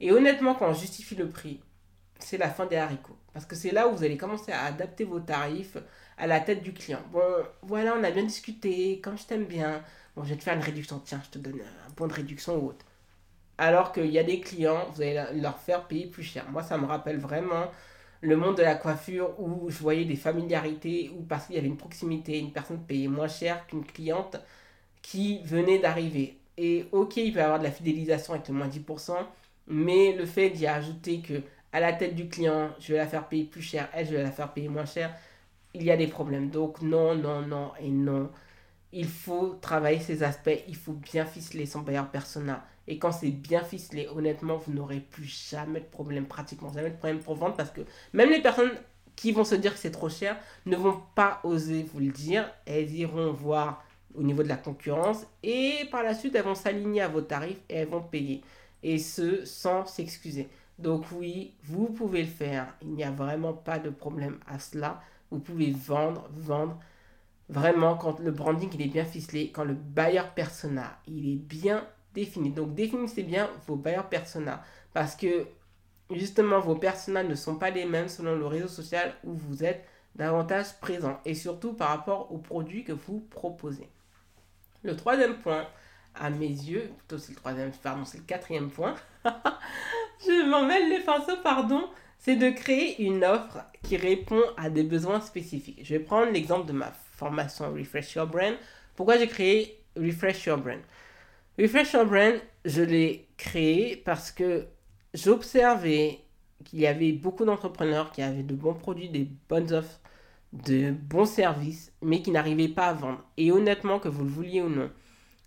Et 0.00 0.10
honnêtement, 0.12 0.54
quand 0.54 0.70
on 0.70 0.74
justifie 0.74 1.14
le 1.14 1.28
prix, 1.28 1.60
c'est 2.18 2.38
la 2.38 2.50
fin 2.50 2.66
des 2.66 2.76
haricots. 2.76 3.16
Parce 3.32 3.46
que 3.46 3.56
c'est 3.56 3.70
là 3.70 3.88
où 3.88 3.96
vous 3.96 4.04
allez 4.04 4.16
commencer 4.16 4.52
à 4.52 4.64
adapter 4.64 5.04
vos 5.04 5.20
tarifs 5.20 5.76
à 6.18 6.26
la 6.26 6.40
tête 6.40 6.62
du 6.62 6.72
client. 6.72 7.00
Bon, 7.12 7.22
voilà, 7.62 7.94
on 7.98 8.04
a 8.04 8.10
bien 8.10 8.24
discuté, 8.24 9.00
comme 9.00 9.18
je 9.18 9.24
t'aime 9.24 9.44
bien, 9.44 9.82
bon, 10.16 10.24
je 10.24 10.30
vais 10.30 10.36
te 10.36 10.42
faire 10.42 10.54
une 10.54 10.62
réduction, 10.62 11.00
tiens, 11.04 11.20
je 11.24 11.30
te 11.30 11.38
donne 11.38 11.60
un 11.60 11.90
point 11.92 12.06
de 12.06 12.12
réduction 12.14 12.56
ou 12.56 12.68
autre. 12.68 12.84
Alors 13.58 13.92
qu'il 13.92 14.10
y 14.10 14.18
a 14.18 14.24
des 14.24 14.40
clients, 14.40 14.86
vous 14.92 15.02
allez 15.02 15.22
leur 15.34 15.58
faire 15.58 15.84
payer 15.86 16.06
plus 16.06 16.24
cher. 16.24 16.44
Moi, 16.50 16.62
ça 16.62 16.76
me 16.76 16.86
rappelle 16.86 17.18
vraiment 17.18 17.66
le 18.20 18.36
monde 18.36 18.56
de 18.56 18.62
la 18.62 18.74
coiffure 18.74 19.38
où 19.38 19.70
je 19.70 19.78
voyais 19.78 20.04
des 20.04 20.16
familiarités, 20.16 21.10
où 21.16 21.22
parce 21.22 21.46
qu'il 21.46 21.56
y 21.56 21.58
avait 21.58 21.68
une 21.68 21.76
proximité, 21.76 22.38
une 22.38 22.52
personne 22.52 22.80
payait 22.80 23.08
moins 23.08 23.28
cher 23.28 23.66
qu'une 23.66 23.84
cliente 23.84 24.36
qui 25.02 25.40
venait 25.44 25.78
d'arriver. 25.78 26.38
Et 26.56 26.86
ok, 26.92 27.16
il 27.18 27.32
peut 27.32 27.40
y 27.40 27.42
avoir 27.42 27.58
de 27.58 27.64
la 27.64 27.70
fidélisation 27.70 28.34
avec 28.34 28.48
le 28.48 28.54
moins 28.54 28.68
10%, 28.68 29.14
mais 29.68 30.12
le 30.12 30.24
fait 30.26 30.50
d'y 30.50 30.66
ajouter 30.66 31.20
que 31.20 31.42
à 31.72 31.80
la 31.80 31.92
tête 31.92 32.14
du 32.14 32.28
client, 32.28 32.70
je 32.78 32.92
vais 32.92 32.98
la 32.98 33.06
faire 33.06 33.28
payer 33.28 33.44
plus 33.44 33.62
cher, 33.62 33.88
elle, 33.92 34.06
je 34.06 34.14
vais 34.14 34.22
la 34.22 34.30
faire 34.30 34.52
payer 34.52 34.68
moins 34.68 34.86
cher, 34.86 35.14
il 35.74 35.82
y 35.82 35.90
a 35.90 35.96
des 35.96 36.06
problèmes. 36.06 36.50
Donc 36.50 36.82
non, 36.82 37.14
non, 37.14 37.42
non 37.42 37.72
et 37.80 37.88
non. 37.90 38.30
Il 38.92 39.08
faut 39.08 39.58
travailler 39.60 39.98
ces 40.00 40.22
aspects, 40.22 40.62
il 40.68 40.76
faut 40.76 40.92
bien 40.92 41.26
ficeler 41.26 41.66
son 41.66 41.80
bailleur 41.80 42.10
persona. 42.10 42.64
Et 42.86 42.98
quand 42.98 43.12
c'est 43.12 43.30
bien 43.30 43.64
ficelé, 43.64 44.08
honnêtement, 44.14 44.56
vous 44.56 44.72
n'aurez 44.72 45.00
plus 45.00 45.24
jamais 45.24 45.80
de 45.80 45.86
problème, 45.86 46.26
pratiquement 46.26 46.72
jamais 46.72 46.90
de 46.90 46.96
problème 46.96 47.20
pour 47.20 47.34
vendre 47.34 47.56
parce 47.56 47.70
que 47.70 47.80
même 48.12 48.30
les 48.30 48.42
personnes 48.42 48.72
qui 49.16 49.32
vont 49.32 49.44
se 49.44 49.54
dire 49.54 49.72
que 49.72 49.78
c'est 49.78 49.90
trop 49.90 50.08
cher 50.08 50.36
ne 50.66 50.76
vont 50.76 51.00
pas 51.14 51.40
oser 51.44 51.82
vous 51.82 52.00
le 52.00 52.10
dire. 52.10 52.50
Elles 52.66 52.92
iront 52.94 53.32
voir 53.32 53.84
au 54.14 54.22
niveau 54.22 54.42
de 54.42 54.48
la 54.48 54.56
concurrence 54.56 55.26
et 55.42 55.88
par 55.90 56.02
la 56.02 56.14
suite, 56.14 56.34
elles 56.34 56.44
vont 56.44 56.54
s'aligner 56.54 57.02
à 57.02 57.08
vos 57.08 57.20
tarifs 57.20 57.60
et 57.68 57.76
elles 57.76 57.88
vont 57.88 58.02
payer. 58.02 58.42
Et 58.82 58.98
ce, 58.98 59.44
sans 59.44 59.86
s'excuser. 59.86 60.48
Donc 60.78 61.06
oui, 61.12 61.54
vous 61.64 61.86
pouvez 61.86 62.22
le 62.22 62.28
faire. 62.28 62.74
Il 62.82 62.90
n'y 62.90 63.04
a 63.04 63.10
vraiment 63.10 63.52
pas 63.52 63.78
de 63.78 63.90
problème 63.90 64.38
à 64.46 64.58
cela. 64.58 65.00
Vous 65.34 65.40
pouvez 65.40 65.72
vendre, 65.72 66.28
vendre. 66.36 66.78
Vraiment, 67.48 67.96
quand 67.96 68.20
le 68.20 68.30
branding 68.30 68.70
il 68.72 68.82
est 68.82 68.88
bien 68.88 69.04
ficelé, 69.04 69.50
quand 69.50 69.64
le 69.64 69.74
buyer 69.74 70.22
persona 70.32 71.00
il 71.08 71.28
est 71.28 71.36
bien 71.36 71.84
défini. 72.14 72.50
Donc 72.50 72.72
définissez 72.76 73.24
bien 73.24 73.50
vos 73.66 73.74
buyer 73.74 74.04
persona 74.08 74.62
parce 74.92 75.16
que 75.16 75.46
justement 76.12 76.60
vos 76.60 76.76
personas 76.76 77.24
ne 77.24 77.34
sont 77.34 77.56
pas 77.56 77.70
les 77.70 77.84
mêmes 77.84 78.06
selon 78.06 78.36
le 78.36 78.46
réseau 78.46 78.68
social 78.68 79.12
où 79.24 79.32
vous 79.34 79.64
êtes 79.64 79.84
davantage 80.14 80.78
présent 80.80 81.18
et 81.24 81.34
surtout 81.34 81.72
par 81.72 81.88
rapport 81.88 82.30
aux 82.30 82.38
produits 82.38 82.84
que 82.84 82.92
vous 82.92 83.18
proposez. 83.28 83.88
Le 84.84 84.94
troisième 84.94 85.38
point, 85.38 85.66
à 86.14 86.30
mes 86.30 86.46
yeux, 86.46 86.92
plutôt 86.96 87.18
c'est 87.18 87.32
le 87.32 87.38
troisième, 87.38 87.72
pardon, 87.82 88.04
c'est 88.04 88.18
le 88.18 88.24
quatrième 88.24 88.70
point. 88.70 88.94
Je 90.20 90.48
m'en 90.48 90.62
mêle 90.62 90.88
les 90.90 91.00
pinceaux, 91.00 91.38
pardon 91.42 91.90
c'est 92.24 92.36
de 92.36 92.48
créer 92.48 93.02
une 93.02 93.22
offre 93.22 93.58
qui 93.82 93.98
répond 93.98 94.40
à 94.56 94.70
des 94.70 94.82
besoins 94.82 95.20
spécifiques. 95.20 95.80
Je 95.82 95.92
vais 95.92 96.00
prendre 96.00 96.32
l'exemple 96.32 96.66
de 96.66 96.72
ma 96.72 96.90
formation 97.12 97.70
Refresh 97.70 98.14
Your 98.14 98.26
Brand. 98.26 98.54
Pourquoi 98.96 99.18
j'ai 99.18 99.26
créé 99.26 99.78
Refresh 99.94 100.46
Your 100.46 100.56
Brand? 100.56 100.80
Refresh 101.58 101.92
Your 101.92 102.06
Brand, 102.06 102.40
je 102.64 102.80
l'ai 102.80 103.28
créé 103.36 103.96
parce 103.96 104.30
que 104.30 104.64
j'observais 105.12 106.20
qu'il 106.64 106.80
y 106.80 106.86
avait 106.86 107.12
beaucoup 107.12 107.44
d'entrepreneurs 107.44 108.10
qui 108.10 108.22
avaient 108.22 108.42
de 108.42 108.54
bons 108.54 108.72
produits, 108.72 109.10
des 109.10 109.28
bonnes 109.50 109.70
offres, 109.74 110.00
de 110.54 110.92
bons 110.92 111.26
services, 111.26 111.92
mais 112.00 112.22
qui 112.22 112.30
n'arrivaient 112.30 112.68
pas 112.68 112.86
à 112.86 112.94
vendre. 112.94 113.22
Et 113.36 113.52
honnêtement, 113.52 113.98
que 113.98 114.08
vous 114.08 114.24
le 114.24 114.30
vouliez 114.30 114.62
ou 114.62 114.70
non, 114.70 114.90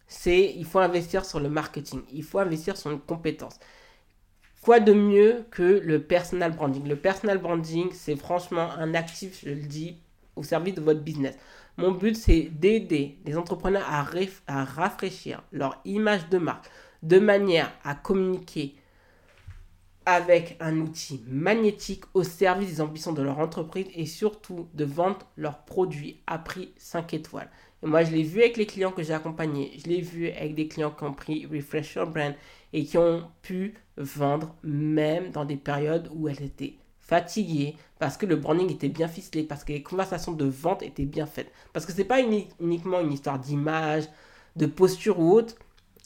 c'est 0.07 0.53
il 0.55 0.65
faut 0.65 0.79
investir 0.79 1.25
sur 1.25 1.39
le 1.39 1.49
marketing, 1.49 2.03
il 2.11 2.23
faut 2.23 2.37
investir 2.37 2.77
sur 2.77 2.91
une 2.91 2.99
compétence. 2.99 3.59
De 4.67 4.91
mieux 4.91 5.45
que 5.49 5.81
le 5.81 6.01
personal 6.01 6.51
branding? 6.51 6.85
Le 6.85 6.97
personal 6.97 7.37
branding, 7.37 7.89
c'est 7.93 8.17
franchement 8.17 8.69
un 8.77 8.93
actif, 8.95 9.39
je 9.45 9.49
le 9.51 9.61
dis, 9.61 9.95
au 10.35 10.43
service 10.43 10.75
de 10.75 10.81
votre 10.81 10.99
business. 10.99 11.35
Mon 11.77 11.91
but, 11.91 12.17
c'est 12.17 12.49
d'aider 12.51 13.17
les 13.25 13.37
entrepreneurs 13.37 13.85
à, 13.89 14.05
à 14.47 14.65
rafraîchir 14.65 15.41
leur 15.53 15.79
image 15.85 16.27
de 16.27 16.37
marque 16.37 16.69
de 17.01 17.17
manière 17.17 17.71
à 17.85 17.95
communiquer 17.95 18.75
avec 20.05 20.57
un 20.59 20.77
outil 20.81 21.23
magnétique 21.29 22.03
au 22.13 22.23
service 22.23 22.69
des 22.69 22.81
ambitions 22.81 23.13
de 23.13 23.21
leur 23.21 23.39
entreprise 23.39 23.87
et 23.95 24.05
surtout 24.05 24.67
de 24.73 24.83
vendre 24.83 25.19
leurs 25.37 25.59
produits 25.63 26.19
à 26.27 26.39
prix 26.39 26.73
5 26.77 27.13
étoiles. 27.13 27.49
Et 27.83 27.87
moi, 27.87 28.03
je 28.03 28.11
l'ai 28.11 28.23
vu 28.23 28.41
avec 28.41 28.57
les 28.57 28.65
clients 28.65 28.91
que 28.91 29.03
j'ai 29.03 29.13
accompagnés, 29.13 29.71
je 29.77 29.89
l'ai 29.89 30.01
vu 30.01 30.29
avec 30.29 30.55
des 30.55 30.67
clients 30.67 30.91
qui 30.91 31.03
ont 31.05 31.13
pris 31.13 31.45
Refresh 31.45 31.95
Your 31.95 32.07
Brand 32.07 32.33
et 32.73 32.85
qui 32.85 32.97
ont 32.97 33.29
pu 33.41 33.75
vendre 33.97 34.55
même 34.63 35.31
dans 35.31 35.45
des 35.45 35.57
périodes 35.57 36.09
où 36.13 36.27
elles 36.27 36.41
étaient 36.41 36.75
fatiguées 36.99 37.75
parce 37.99 38.17
que 38.17 38.25
le 38.25 38.35
branding 38.35 38.71
était 38.71 38.89
bien 38.89 39.07
ficelé, 39.07 39.43
parce 39.43 39.63
que 39.63 39.73
les 39.73 39.81
conversations 39.81 40.33
de 40.33 40.45
vente 40.45 40.83
étaient 40.83 41.05
bien 41.05 41.25
faites. 41.25 41.51
Parce 41.73 41.85
que 41.85 41.91
ce 41.91 41.97
n'est 41.97 42.03
pas 42.03 42.21
uniquement 42.21 42.99
une 43.01 43.13
histoire 43.13 43.39
d'image, 43.39 44.03
de 44.55 44.65
posture 44.65 45.19
ou 45.19 45.31
autre, 45.33 45.55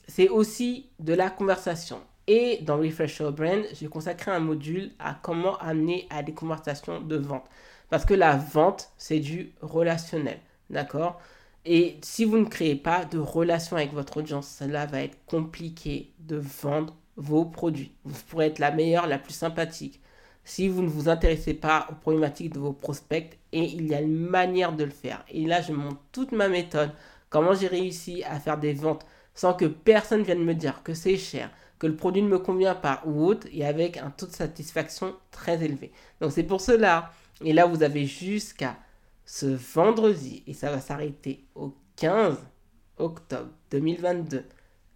c'est 0.07 0.29
aussi 0.29 0.89
de 0.99 1.13
la 1.13 1.29
conversation. 1.29 1.99
Et 2.27 2.59
dans 2.61 2.77
Refresh 2.77 3.19
Your 3.19 3.31
Brand, 3.31 3.63
j'ai 3.73 3.87
consacré 3.87 4.31
un 4.31 4.39
module 4.39 4.91
à 4.99 5.17
comment 5.21 5.57
amener 5.57 6.07
à 6.09 6.23
des 6.23 6.33
conversations 6.33 7.01
de 7.01 7.17
vente. 7.17 7.45
Parce 7.89 8.05
que 8.05 8.13
la 8.13 8.37
vente, 8.37 8.89
c'est 8.97 9.19
du 9.19 9.51
relationnel. 9.61 10.39
D'accord? 10.69 11.19
Et 11.65 11.97
si 12.01 12.25
vous 12.25 12.37
ne 12.37 12.45
créez 12.45 12.75
pas 12.75 13.05
de 13.05 13.19
relation 13.19 13.75
avec 13.75 13.93
votre 13.93 14.17
audience, 14.17 14.47
cela 14.59 14.85
va 14.85 15.03
être 15.03 15.17
compliqué 15.25 16.11
de 16.19 16.37
vendre 16.37 16.95
vos 17.17 17.45
produits. 17.45 17.91
Vous 18.03 18.19
pourrez 18.27 18.47
être 18.47 18.59
la 18.59 18.71
meilleure, 18.71 19.07
la 19.07 19.19
plus 19.19 19.33
sympathique. 19.33 20.01
Si 20.43 20.67
vous 20.67 20.81
ne 20.81 20.89
vous 20.89 21.07
intéressez 21.07 21.53
pas 21.53 21.87
aux 21.91 21.95
problématiques 21.95 22.53
de 22.53 22.59
vos 22.59 22.73
prospects, 22.73 23.37
et 23.51 23.63
il 23.63 23.87
y 23.87 23.93
a 23.93 24.01
une 24.01 24.17
manière 24.17 24.73
de 24.73 24.85
le 24.85 24.91
faire. 24.91 25.23
Et 25.29 25.45
là, 25.45 25.61
je 25.61 25.71
montre 25.71 26.01
toute 26.11 26.31
ma 26.31 26.47
méthode, 26.47 26.91
comment 27.29 27.53
j'ai 27.53 27.67
réussi 27.67 28.23
à 28.23 28.39
faire 28.39 28.57
des 28.57 28.73
ventes 28.73 29.05
sans 29.35 29.53
que 29.53 29.65
personne 29.65 30.23
vienne 30.23 30.43
me 30.43 30.55
dire 30.55 30.81
que 30.83 30.93
c'est 30.93 31.17
cher, 31.17 31.51
que 31.79 31.87
le 31.87 31.95
produit 31.95 32.21
ne 32.21 32.27
me 32.27 32.39
convient 32.39 32.75
pas 32.75 33.01
ou 33.05 33.23
autre, 33.25 33.47
et 33.51 33.65
avec 33.65 33.97
un 33.97 34.09
taux 34.09 34.25
de 34.25 34.31
satisfaction 34.31 35.15
très 35.29 35.63
élevé. 35.63 35.91
Donc 36.19 36.31
c'est 36.31 36.43
pour 36.43 36.59
cela, 36.59 37.11
et 37.43 37.53
là 37.53 37.65
vous 37.65 37.83
avez 37.83 38.05
jusqu'à 38.05 38.77
ce 39.25 39.45
vendredi, 39.45 40.43
et 40.47 40.53
ça 40.53 40.71
va 40.71 40.79
s'arrêter 40.79 41.45
au 41.55 41.73
15 41.95 42.37
octobre 42.97 43.49
2022, 43.71 44.43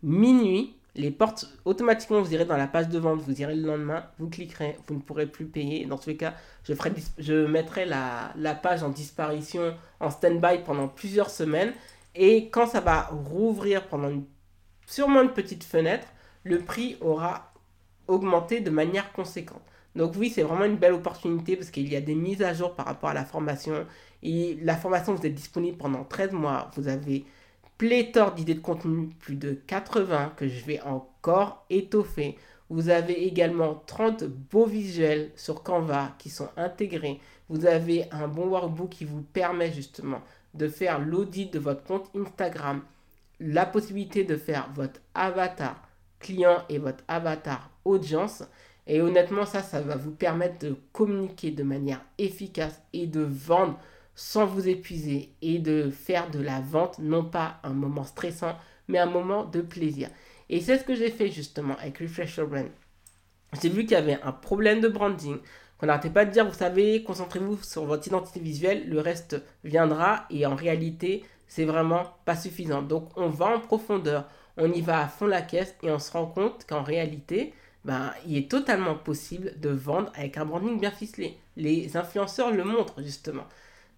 minuit, 0.04 0.76
les 0.96 1.12
portes, 1.12 1.50
automatiquement, 1.66 2.22
vous 2.22 2.34
irez 2.34 2.46
dans 2.46 2.56
la 2.56 2.68
page 2.68 2.88
de 2.88 2.98
vente, 2.98 3.20
vous 3.22 3.42
irez 3.42 3.56
le 3.56 3.68
lendemain, 3.68 4.06
vous 4.18 4.30
cliquerez, 4.30 4.78
vous 4.88 4.96
ne 4.96 5.02
pourrez 5.02 5.26
plus 5.26 5.46
payer. 5.46 5.86
Dans 5.86 5.98
tous 5.98 6.10
les 6.10 6.16
cas, 6.18 6.34
je, 6.64 6.74
ferai, 6.74 6.94
je 7.18 7.46
mettrai 7.46 7.86
la, 7.86 8.32
la 8.38 8.56
page 8.56 8.82
en 8.82 8.90
disparition, 8.90 9.76
en 10.00 10.10
stand-by 10.10 10.64
pendant 10.64 10.88
plusieurs 10.88 11.30
semaines. 11.30 11.74
Et 12.16 12.50
quand 12.50 12.68
ça 12.68 12.80
va 12.80 13.08
rouvrir 13.08 13.88
pendant 13.88 14.24
sûrement 14.88 15.22
une 15.22 15.34
petite 15.34 15.66
fenêtre, 15.66 16.08
le 16.44 16.60
prix 16.60 16.96
aura 17.02 17.54
augmenté 18.08 18.62
de 18.62 18.70
manière 18.70 19.12
conséquente. 19.12 19.62
Donc 19.96 20.14
oui, 20.18 20.30
c'est 20.30 20.44
vraiment 20.44 20.66
une 20.66 20.78
belle 20.78 20.94
opportunité 20.94 21.56
parce 21.56 21.72
qu'il 21.72 21.92
y 21.92 21.96
a 21.96 22.02
des 22.02 22.16
mises 22.16 22.42
à 22.42 22.54
jour 22.54 22.76
par 22.76 22.86
rapport 22.86 23.10
à 23.10 23.14
la 23.14 23.26
formation. 23.26 23.86
Et 24.26 24.58
la 24.64 24.76
formation, 24.76 25.14
vous 25.14 25.24
êtes 25.24 25.36
disponible 25.36 25.78
pendant 25.78 26.04
13 26.04 26.32
mois. 26.32 26.72
Vous 26.76 26.88
avez 26.88 27.26
pléthore 27.78 28.34
d'idées 28.34 28.56
de 28.56 28.60
contenu, 28.60 29.10
plus 29.20 29.36
de 29.36 29.54
80 29.54 30.34
que 30.36 30.48
je 30.48 30.66
vais 30.66 30.82
encore 30.82 31.64
étoffer. 31.70 32.36
Vous 32.72 32.90
avez 32.90 33.28
également 33.28 33.84
30 33.86 34.24
beaux 34.24 34.66
visuels 34.66 35.30
sur 35.36 35.62
Canva 35.62 36.16
qui 36.18 36.30
sont 36.30 36.50
intégrés. 36.58 37.20
Vous 37.50 37.68
avez 37.68 38.06
un 38.12 38.28
bon 38.28 38.48
workbook 38.48 38.90
qui 38.90 39.06
vous 39.06 39.22
permet 39.22 39.72
justement 39.72 40.22
de 40.56 40.68
faire 40.68 40.98
l'audit 40.98 41.54
de 41.54 41.60
votre 41.60 41.84
compte 41.84 42.10
Instagram, 42.16 42.82
la 43.40 43.68
possibilité 43.68 44.24
de 44.24 44.38
faire 44.38 44.72
votre 44.74 45.02
avatar 45.14 45.88
client 46.20 46.64
et 46.70 46.80
votre 46.80 47.04
avatar 47.08 47.70
audience 47.84 48.44
et 48.88 49.02
honnêtement, 49.02 49.46
ça, 49.46 49.64
ça 49.64 49.82
va 49.82 49.96
vous 49.96 50.12
permettre 50.12 50.60
de 50.60 50.76
communiquer 50.94 51.52
de 51.52 51.64
manière 51.64 52.02
efficace 52.18 52.82
et 52.94 53.08
de 53.08 53.22
vendre 53.22 53.80
sans 54.16 54.46
vous 54.46 54.68
épuiser 54.68 55.34
et 55.42 55.60
de 55.60 55.90
faire 55.90 56.32
de 56.32 56.40
la 56.40 56.62
vente, 56.62 57.00
non 57.00 57.24
pas 57.24 57.60
un 57.64 57.74
moment 57.74 58.06
stressant, 58.06 58.56
mais 58.88 58.98
un 58.98 59.06
moment 59.06 59.46
de 59.46 59.62
plaisir. 59.62 60.10
Et 60.50 60.62
c'est 60.62 60.78
ce 60.78 60.84
que 60.84 60.96
j'ai 60.96 61.12
fait 61.12 61.30
justement 61.30 61.76
avec 61.78 62.00
Refresh 62.00 62.38
Your 62.38 62.48
Brand. 62.48 62.70
J'ai 63.62 63.70
vu 63.70 63.84
qu'il 63.84 63.92
y 63.92 63.96
avait 63.96 64.20
un 64.22 64.32
problème 64.32 64.82
de 64.82 64.88
branding, 64.88 65.38
qu'on 65.78 65.88
n'arrêtait 65.88 66.10
pas 66.10 66.26
de 66.26 66.32
dire, 66.32 66.46
vous 66.48 66.54
savez, 66.54 67.04
concentrez-vous 67.04 67.62
sur 67.64 67.86
votre 67.86 68.08
identité 68.08 68.40
visuelle, 68.40 68.90
le 68.90 69.00
reste 69.00 69.42
viendra. 69.64 70.26
Et 70.30 70.46
en 70.46 70.56
réalité, 70.56 71.24
c'est 71.48 71.66
vraiment 71.66 72.16
pas 72.26 72.36
suffisant. 72.36 72.82
Donc 72.82 73.10
on 73.16 73.30
va 73.30 73.48
en 73.48 73.60
profondeur, 73.60 74.30
on 74.58 74.72
y 74.72 74.82
va 74.82 75.02
à 75.02 75.08
fond 75.08 75.28
la 75.28 75.42
caisse 75.42 75.76
et 75.84 75.92
on 75.92 76.00
se 76.00 76.12
rend 76.12 76.28
compte 76.28 76.66
qu'en 76.68 76.84
réalité, 76.84 77.54
ben, 77.84 78.12
il 78.26 78.38
est 78.38 78.50
totalement 78.50 78.96
possible 78.96 79.54
de 79.60 79.70
vendre 79.70 80.12
avec 80.16 80.38
un 80.38 80.46
branding 80.46 80.80
bien 80.80 80.92
ficelé. 80.92 81.38
Les 81.56 81.98
influenceurs 81.98 82.52
le 82.52 82.64
montrent 82.64 83.02
justement. 83.02 83.46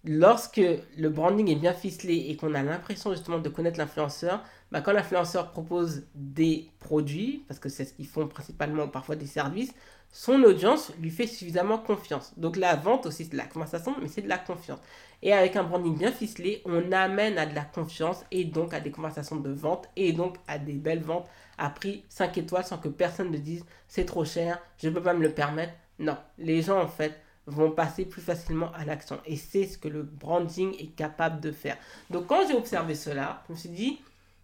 Lorsque 0.04 0.60
le 0.96 1.08
branding 1.08 1.50
est 1.50 1.56
bien 1.56 1.72
ficelé 1.74 2.26
et 2.28 2.36
qu'on 2.36 2.54
a 2.54 2.62
l'impression 2.62 3.10
justement 3.12 3.38
de 3.38 3.48
connaître 3.48 3.78
l'influenceur, 3.78 4.42
ben, 4.70 4.80
quand 4.80 4.92
l'influenceur 4.92 5.50
propose 5.50 6.04
des 6.14 6.70
produits, 6.78 7.44
parce 7.48 7.58
que 7.58 7.68
c'est 7.68 7.84
ce 7.84 7.94
qu'ils 7.94 8.06
font 8.06 8.28
principalement 8.28 8.88
parfois 8.88 9.16
des 9.16 9.26
services, 9.26 9.74
son 10.10 10.42
audience 10.44 10.92
lui 11.00 11.10
fait 11.10 11.26
suffisamment 11.26 11.78
confiance. 11.78 12.32
Donc 12.38 12.56
la 12.56 12.76
vente 12.76 13.06
aussi, 13.06 13.24
c'est 13.24 13.32
de 13.32 13.36
la 13.36 13.44
conversation, 13.46 13.94
mais 14.00 14.08
c'est 14.08 14.22
de 14.22 14.28
la 14.28 14.38
confiance. 14.38 14.78
Et 15.22 15.32
avec 15.32 15.56
un 15.56 15.64
branding 15.64 15.98
bien 15.98 16.12
ficelé, 16.12 16.62
on 16.64 16.92
amène 16.92 17.36
à 17.36 17.46
de 17.46 17.54
la 17.54 17.64
confiance 17.64 18.24
et 18.30 18.44
donc 18.44 18.72
à 18.72 18.80
des 18.80 18.90
conversations 18.92 19.36
de 19.36 19.50
vente 19.50 19.88
et 19.96 20.12
donc 20.12 20.36
à 20.46 20.58
des 20.58 20.74
belles 20.74 21.02
ventes 21.02 21.28
à 21.58 21.70
prix 21.70 22.04
5 22.08 22.38
étoiles 22.38 22.64
sans 22.64 22.78
que 22.78 22.88
personne 22.88 23.30
ne 23.30 23.38
dise 23.38 23.64
c'est 23.88 24.04
trop 24.04 24.24
cher, 24.24 24.60
je 24.78 24.88
ne 24.88 24.94
peux 24.94 25.02
pas 25.02 25.14
me 25.14 25.22
le 25.22 25.32
permettre. 25.34 25.72
Non, 25.98 26.16
les 26.38 26.62
gens 26.62 26.80
en 26.80 26.86
fait 26.86 27.20
vont 27.48 27.70
passer 27.70 28.04
plus 28.04 28.22
facilement 28.22 28.72
à 28.74 28.84
l'action. 28.84 29.20
Et 29.26 29.36
c'est 29.36 29.66
ce 29.66 29.78
que 29.78 29.88
le 29.88 30.02
branding 30.02 30.74
est 30.78 30.94
capable 30.94 31.40
de 31.40 31.50
faire. 31.52 31.76
Donc 32.10 32.26
quand 32.26 32.46
j'ai 32.46 32.54
observé 32.54 32.94
cela, 32.94 33.42
je 33.48 33.54
me 33.54 33.58
suis 33.58 33.68
dit, 33.70 34.00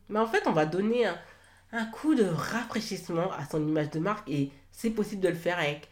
mais 0.08 0.18
en 0.18 0.26
fait 0.26 0.42
on 0.46 0.52
va 0.52 0.66
donner 0.66 1.06
un, 1.06 1.16
un 1.72 1.86
coup 1.86 2.14
de 2.14 2.24
rafraîchissement 2.24 3.32
à 3.32 3.46
son 3.46 3.66
image 3.66 3.90
de 3.90 3.98
marque 3.98 4.28
et 4.28 4.50
c'est 4.70 4.90
possible 4.90 5.22
de 5.22 5.28
le 5.28 5.34
faire 5.34 5.58
avec 5.58 5.88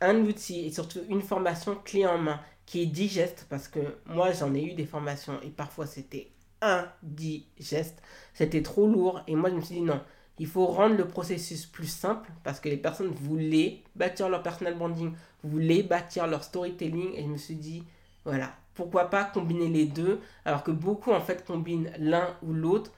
un 0.00 0.16
outil 0.16 0.66
et 0.66 0.72
surtout 0.72 1.00
une 1.08 1.22
formation 1.22 1.76
clé 1.76 2.06
en 2.06 2.18
main 2.18 2.40
qui 2.66 2.82
est 2.82 2.86
digeste 2.86 3.46
parce 3.48 3.68
que 3.68 3.80
moi 4.06 4.32
j'en 4.32 4.52
ai 4.54 4.64
eu 4.64 4.74
des 4.74 4.84
formations 4.84 5.40
et 5.42 5.50
parfois 5.50 5.86
c'était 5.86 6.32
indigeste, 6.60 8.02
c'était 8.34 8.62
trop 8.62 8.88
lourd 8.88 9.22
et 9.28 9.36
moi 9.36 9.50
je 9.50 9.54
me 9.54 9.60
suis 9.60 9.76
dit 9.76 9.80
non, 9.82 10.00
il 10.38 10.46
faut 10.46 10.66
rendre 10.66 10.96
le 10.96 11.08
processus 11.08 11.66
plus 11.66 11.86
simple 11.86 12.30
parce 12.44 12.60
que 12.60 12.68
les 12.68 12.76
personnes 12.76 13.08
voulaient 13.08 13.82
bâtir 13.94 14.28
leur 14.28 14.42
personal 14.42 14.76
branding, 14.76 15.12
voulaient 15.42 15.82
bâtir 15.82 16.26
leur 16.26 16.44
storytelling 16.44 17.14
et 17.14 17.22
je 17.22 17.28
me 17.28 17.36
suis 17.36 17.54
dit 17.54 17.84
voilà, 18.24 18.52
pourquoi 18.74 19.08
pas 19.08 19.24
combiner 19.24 19.68
les 19.68 19.86
deux 19.86 20.20
alors 20.44 20.62
que 20.62 20.70
beaucoup 20.70 21.12
en 21.12 21.20
fait 21.20 21.44
combinent 21.46 21.90
l'un 21.98 22.36
ou 22.42 22.52
l'autre. 22.52 22.92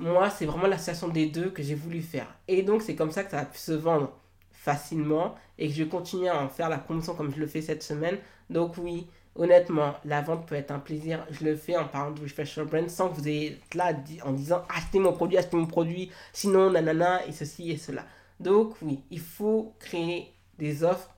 Moi, 0.00 0.28
c'est 0.30 0.46
vraiment 0.46 0.66
l'association 0.66 1.08
des 1.08 1.26
deux 1.26 1.50
que 1.50 1.62
j'ai 1.62 1.76
voulu 1.76 2.02
faire. 2.02 2.26
Et 2.48 2.62
donc 2.62 2.82
c'est 2.82 2.96
comme 2.96 3.12
ça 3.12 3.22
que 3.22 3.30
ça 3.30 3.40
a 3.40 3.44
pu 3.44 3.58
se 3.58 3.72
vendre 3.72 4.12
facilement 4.50 5.36
et 5.58 5.68
que 5.68 5.74
je 5.74 5.84
continue 5.84 6.28
à 6.28 6.42
en 6.42 6.48
faire 6.48 6.68
la 6.68 6.78
promotion 6.78 7.14
comme 7.14 7.32
je 7.32 7.38
le 7.38 7.46
fais 7.46 7.62
cette 7.62 7.82
semaine. 7.82 8.18
Donc 8.50 8.76
oui, 8.78 9.06
honnêtement, 9.36 9.94
la 10.04 10.22
vente 10.22 10.46
peut 10.46 10.54
être 10.54 10.70
un 10.70 10.78
plaisir. 10.78 11.26
Je 11.30 11.44
le 11.44 11.56
fais 11.56 11.76
en 11.76 11.86
parlant 11.86 12.12
de 12.12 12.20
Refresh 12.20 12.58
Brand 12.60 12.88
sans 12.88 13.08
que 13.08 13.14
vous 13.16 13.28
ayez 13.28 13.60
là 13.74 13.92
en 14.24 14.32
disant 14.32 14.62
achetez 14.68 14.98
mon 14.98 15.12
produit, 15.12 15.38
achetez 15.38 15.56
mon 15.56 15.66
produit, 15.66 16.10
sinon 16.32 16.70
nanana 16.70 17.26
et 17.26 17.32
ceci 17.32 17.70
et 17.70 17.76
cela. 17.76 18.04
Donc 18.40 18.76
oui, 18.82 19.02
il 19.10 19.20
faut 19.20 19.74
créer 19.78 20.32
des 20.58 20.84
offres 20.84 21.10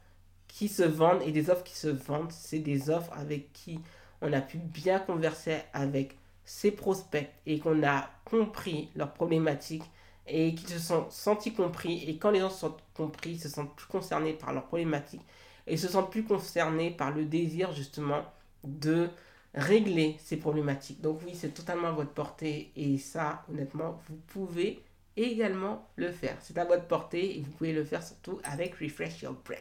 qui 0.49 0.69
se 0.69 0.83
vendent 0.83 1.23
et 1.23 1.33
des 1.33 1.51
offres 1.51 1.65
qui 1.65 1.77
se 1.77 1.89
vendent, 1.89 2.33
c'est 2.33 2.59
des 2.59 2.89
offres 2.89 3.13
avec 3.15 3.53
qui 3.53 3.81
on 4.23 4.33
a 4.33 4.41
pu 4.41 4.59
bien 4.59 4.99
converser 4.99 5.59
avec 5.73 6.17
ses 6.45 6.71
prospects 6.71 7.29
et 7.45 7.59
qu'on 7.59 7.83
a 7.83 8.09
compris 8.25 8.91
leurs 8.95 9.13
problématiques 9.13 9.85
et 10.27 10.55
qu'ils 10.55 10.69
se 10.69 10.79
sont 10.79 11.07
sentis 11.11 11.53
compris. 11.53 12.05
Et 12.09 12.17
quand 12.17 12.31
les 12.31 12.41
gens 12.41 12.51
se 12.51 12.61
sentent 12.61 12.83
compris, 12.95 13.39
se 13.39 13.49
sentent 13.49 13.75
plus 13.77 13.87
concernés 13.87 14.33
par 14.33 14.53
leurs 14.53 14.67
problématiques 14.67 15.25
et 15.67 15.77
se 15.77 15.89
sentent 15.89 16.11
plus 16.11 16.25
concernés 16.25 16.91
par 16.91 17.13
le 17.13 17.25
désir 17.25 17.73
justement 17.73 18.25
de 18.65 19.09
régler 19.55 20.17
ces 20.23 20.37
problématiques. 20.37 21.01
Donc 21.01 21.21
oui, 21.25 21.33
c'est 21.35 21.55
totalement 21.55 21.89
à 21.89 21.93
votre 21.93 22.11
portée 22.13 22.71
et 22.77 22.99
ça, 22.99 23.45
honnêtement, 23.51 24.01
vous 24.09 24.17
pouvez 24.29 24.83
également 25.17 25.89
le 25.97 26.13
faire. 26.13 26.37
C'est 26.41 26.59
à 26.59 26.65
votre 26.65 26.85
portée 26.85 27.39
et 27.39 27.41
vous 27.41 27.51
pouvez 27.53 27.73
le 27.73 27.85
faire 27.85 28.03
surtout 28.03 28.39
avec 28.45 28.75
Refresh 28.77 29.23
Your 29.23 29.35
Brain. 29.45 29.57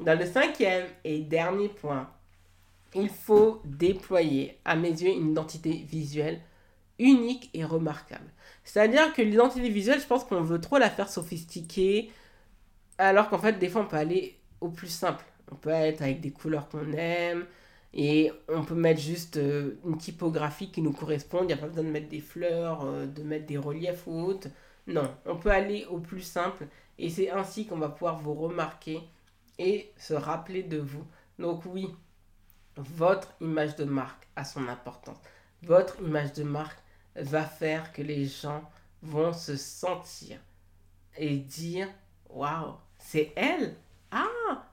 Dans 0.00 0.18
le 0.18 0.26
cinquième 0.26 0.86
et 1.04 1.20
dernier 1.20 1.68
point, 1.68 2.10
il 2.94 3.08
faut 3.08 3.60
déployer 3.64 4.58
à 4.64 4.76
mes 4.76 4.90
yeux 4.90 5.10
une 5.10 5.30
identité 5.30 5.70
visuelle 5.70 6.40
unique 6.98 7.50
et 7.54 7.64
remarquable. 7.64 8.30
C'est-à-dire 8.64 9.12
que 9.12 9.22
l'identité 9.22 9.68
visuelle, 9.68 10.00
je 10.00 10.06
pense 10.06 10.24
qu'on 10.24 10.42
veut 10.42 10.60
trop 10.60 10.78
la 10.78 10.90
faire 10.90 11.08
sophistiquée, 11.08 12.10
alors 12.98 13.28
qu'en 13.28 13.38
fait, 13.38 13.58
des 13.58 13.68
fois, 13.68 13.82
on 13.82 13.86
peut 13.86 13.96
aller 13.96 14.38
au 14.62 14.68
plus 14.68 14.88
simple. 14.88 15.24
On 15.50 15.56
peut 15.56 15.70
être 15.70 16.02
avec 16.02 16.20
des 16.20 16.30
couleurs 16.30 16.68
qu'on 16.68 16.92
aime, 16.92 17.46
et 17.94 18.32
on 18.48 18.64
peut 18.64 18.74
mettre 18.74 19.00
juste 19.00 19.36
euh, 19.36 19.78
une 19.84 19.98
typographie 19.98 20.70
qui 20.70 20.80
nous 20.80 20.92
correspond. 20.92 21.40
Il 21.42 21.48
n'y 21.48 21.52
a 21.52 21.58
pas 21.58 21.66
besoin 21.66 21.84
de 21.84 21.90
mettre 21.90 22.08
des 22.08 22.20
fleurs, 22.20 22.84
euh, 22.84 23.06
de 23.06 23.22
mettre 23.22 23.46
des 23.46 23.58
reliefs 23.58 24.06
ou 24.06 24.18
autres. 24.18 24.48
Non, 24.86 25.14
on 25.26 25.36
peut 25.36 25.50
aller 25.50 25.84
au 25.90 25.98
plus 25.98 26.22
simple, 26.22 26.66
et 26.98 27.10
c'est 27.10 27.30
ainsi 27.30 27.66
qu'on 27.66 27.78
va 27.78 27.88
pouvoir 27.88 28.18
vous 28.18 28.34
remarquer 28.34 29.00
et 29.58 29.92
se 29.96 30.14
rappeler 30.14 30.62
de 30.62 30.78
vous. 30.78 31.04
Donc 31.38 31.62
oui, 31.66 31.88
votre 32.76 33.34
image 33.40 33.76
de 33.76 33.84
marque 33.84 34.26
a 34.36 34.44
son 34.44 34.68
importance. 34.68 35.18
Votre 35.62 36.00
image 36.00 36.32
de 36.32 36.42
marque 36.42 36.78
va 37.14 37.44
faire 37.44 37.92
que 37.92 38.02
les 38.02 38.24
gens 38.24 38.62
vont 39.02 39.32
se 39.32 39.56
sentir 39.56 40.38
et 41.16 41.36
dire 41.36 41.88
waouh, 42.30 42.74
c'est 42.98 43.32
elle. 43.36 43.76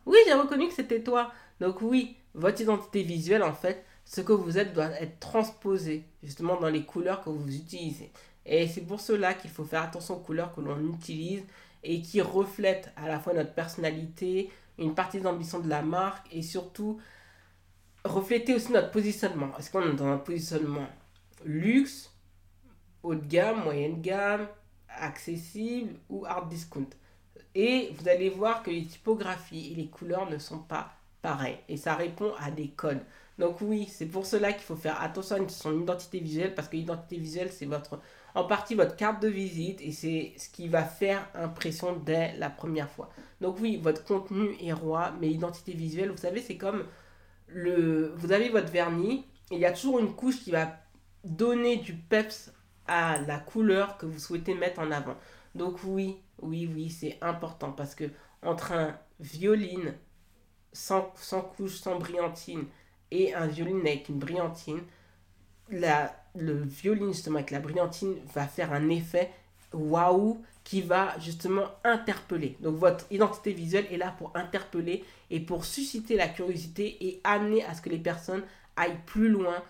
Oui, 0.09 0.17
j'ai 0.25 0.33
reconnu 0.33 0.67
que 0.67 0.73
c'était 0.73 1.03
toi. 1.03 1.31
Donc 1.59 1.83
oui, 1.83 2.17
votre 2.33 2.59
identité 2.59 3.03
visuelle 3.03 3.43
en 3.43 3.53
fait, 3.53 3.85
ce 4.05 4.21
que 4.21 4.33
vous 4.33 4.57
êtes 4.57 4.73
doit 4.73 4.89
être 4.99 5.19
transposé 5.19 6.03
justement 6.23 6.59
dans 6.59 6.69
les 6.69 6.83
couleurs 6.83 7.21
que 7.21 7.29
vous 7.29 7.55
utilisez. 7.55 8.11
Et 8.43 8.67
c'est 8.67 8.81
pour 8.81 8.99
cela 8.99 9.35
qu'il 9.35 9.51
faut 9.51 9.65
faire 9.65 9.83
attention 9.83 10.15
aux 10.15 10.21
couleurs 10.21 10.51
que 10.55 10.61
l'on 10.61 10.79
utilise 10.95 11.43
et 11.83 12.01
qui 12.01 12.21
reflètent 12.21 12.91
à 12.95 13.07
la 13.07 13.19
fois 13.19 13.35
notre 13.35 13.53
personnalité, 13.53 14.49
une 14.79 14.95
partie 14.95 15.19
de 15.19 15.25
l'ambition 15.25 15.59
de 15.59 15.69
la 15.69 15.83
marque 15.83 16.25
et 16.33 16.41
surtout 16.41 16.99
refléter 18.03 18.55
aussi 18.55 18.71
notre 18.71 18.89
positionnement. 18.89 19.55
Est-ce 19.59 19.69
qu'on 19.69 19.91
est 19.91 19.93
dans 19.93 20.07
un 20.07 20.17
positionnement 20.17 20.87
luxe, 21.45 22.11
haut 23.03 23.13
de 23.13 23.27
gamme, 23.27 23.63
moyenne 23.63 24.01
gamme, 24.01 24.47
accessible 24.87 25.93
ou 26.09 26.25
hard 26.25 26.49
discount? 26.49 26.89
Et 27.55 27.91
vous 27.97 28.07
allez 28.07 28.29
voir 28.29 28.63
que 28.63 28.71
les 28.71 28.85
typographies 28.85 29.71
et 29.71 29.75
les 29.75 29.87
couleurs 29.87 30.29
ne 30.29 30.37
sont 30.37 30.59
pas 30.59 30.93
pareilles. 31.21 31.57
Et 31.67 31.77
ça 31.77 31.95
répond 31.95 32.31
à 32.39 32.51
des 32.51 32.69
codes. 32.69 33.01
Donc 33.39 33.61
oui, 33.61 33.87
c'est 33.89 34.05
pour 34.05 34.25
cela 34.25 34.51
qu'il 34.51 34.63
faut 34.63 34.75
faire 34.75 35.01
attention 35.01 35.37
à 35.37 35.49
son 35.49 35.81
identité 35.81 36.19
visuelle 36.19 36.53
parce 36.53 36.67
que 36.67 36.75
l'identité 36.75 37.17
visuelle, 37.17 37.49
c'est 37.51 37.65
votre, 37.65 37.99
en 38.35 38.43
partie 38.43 38.75
votre 38.75 38.97
carte 38.97 39.21
de 39.21 39.29
visite 39.29 39.79
et 39.81 39.93
c'est 39.93 40.33
ce 40.37 40.49
qui 40.49 40.67
va 40.67 40.83
faire 40.83 41.25
impression 41.33 41.95
dès 41.95 42.33
la 42.37 42.49
première 42.49 42.89
fois. 42.89 43.09
Donc 43.39 43.59
oui, 43.61 43.77
votre 43.81 44.03
contenu 44.03 44.55
est 44.61 44.73
roi, 44.73 45.13
mais 45.21 45.27
l'identité 45.27 45.71
visuelle, 45.71 46.11
vous 46.11 46.17
savez, 46.17 46.41
c'est 46.41 46.57
comme 46.57 46.83
le, 47.47 48.13
vous 48.17 48.33
avez 48.33 48.49
votre 48.49 48.71
vernis, 48.71 49.25
il 49.51 49.59
y 49.59 49.65
a 49.65 49.71
toujours 49.71 49.99
une 49.99 50.13
couche 50.13 50.41
qui 50.41 50.51
va 50.51 50.73
donner 51.23 51.77
du 51.77 51.93
peps 51.93 52.51
à 52.87 53.19
la 53.21 53.39
couleur 53.39 53.97
que 53.97 54.05
vous 54.05 54.19
souhaitez 54.19 54.53
mettre 54.53 54.79
en 54.79 54.91
avant. 54.91 55.15
Donc 55.55 55.79
oui, 55.85 56.17
oui, 56.41 56.69
oui, 56.73 56.89
c'est 56.89 57.17
important 57.21 57.71
parce 57.71 57.95
que 57.95 58.05
entre 58.41 58.71
un 58.73 58.97
violine 59.19 59.93
sans, 60.73 61.11
sans 61.15 61.41
couche, 61.41 61.77
sans 61.79 61.97
brillantine 61.97 62.65
et 63.11 63.33
un 63.33 63.47
violine 63.47 63.81
avec 63.81 64.09
une 64.09 64.19
brillantine, 64.19 64.81
la, 65.69 66.15
le 66.35 66.61
violine 66.63 67.13
justement 67.13 67.37
avec 67.37 67.51
la 67.51 67.59
brillantine 67.59 68.15
va 68.33 68.47
faire 68.47 68.73
un 68.73 68.89
effet 68.89 69.31
waouh 69.73 70.41
qui 70.63 70.81
va 70.81 71.17
justement 71.19 71.65
interpeller. 71.83 72.57
Donc 72.59 72.75
votre 72.75 73.05
identité 73.11 73.53
visuelle 73.53 73.87
est 73.91 73.97
là 73.97 74.13
pour 74.17 74.35
interpeller 74.35 75.03
et 75.29 75.39
pour 75.39 75.65
susciter 75.65 76.15
la 76.15 76.27
curiosité 76.27 76.97
et 77.05 77.21
amener 77.23 77.63
à 77.65 77.73
ce 77.73 77.81
que 77.81 77.89
les 77.89 77.99
personnes 77.99 78.43
aillent 78.75 79.01
plus 79.05 79.29
loin 79.29 79.63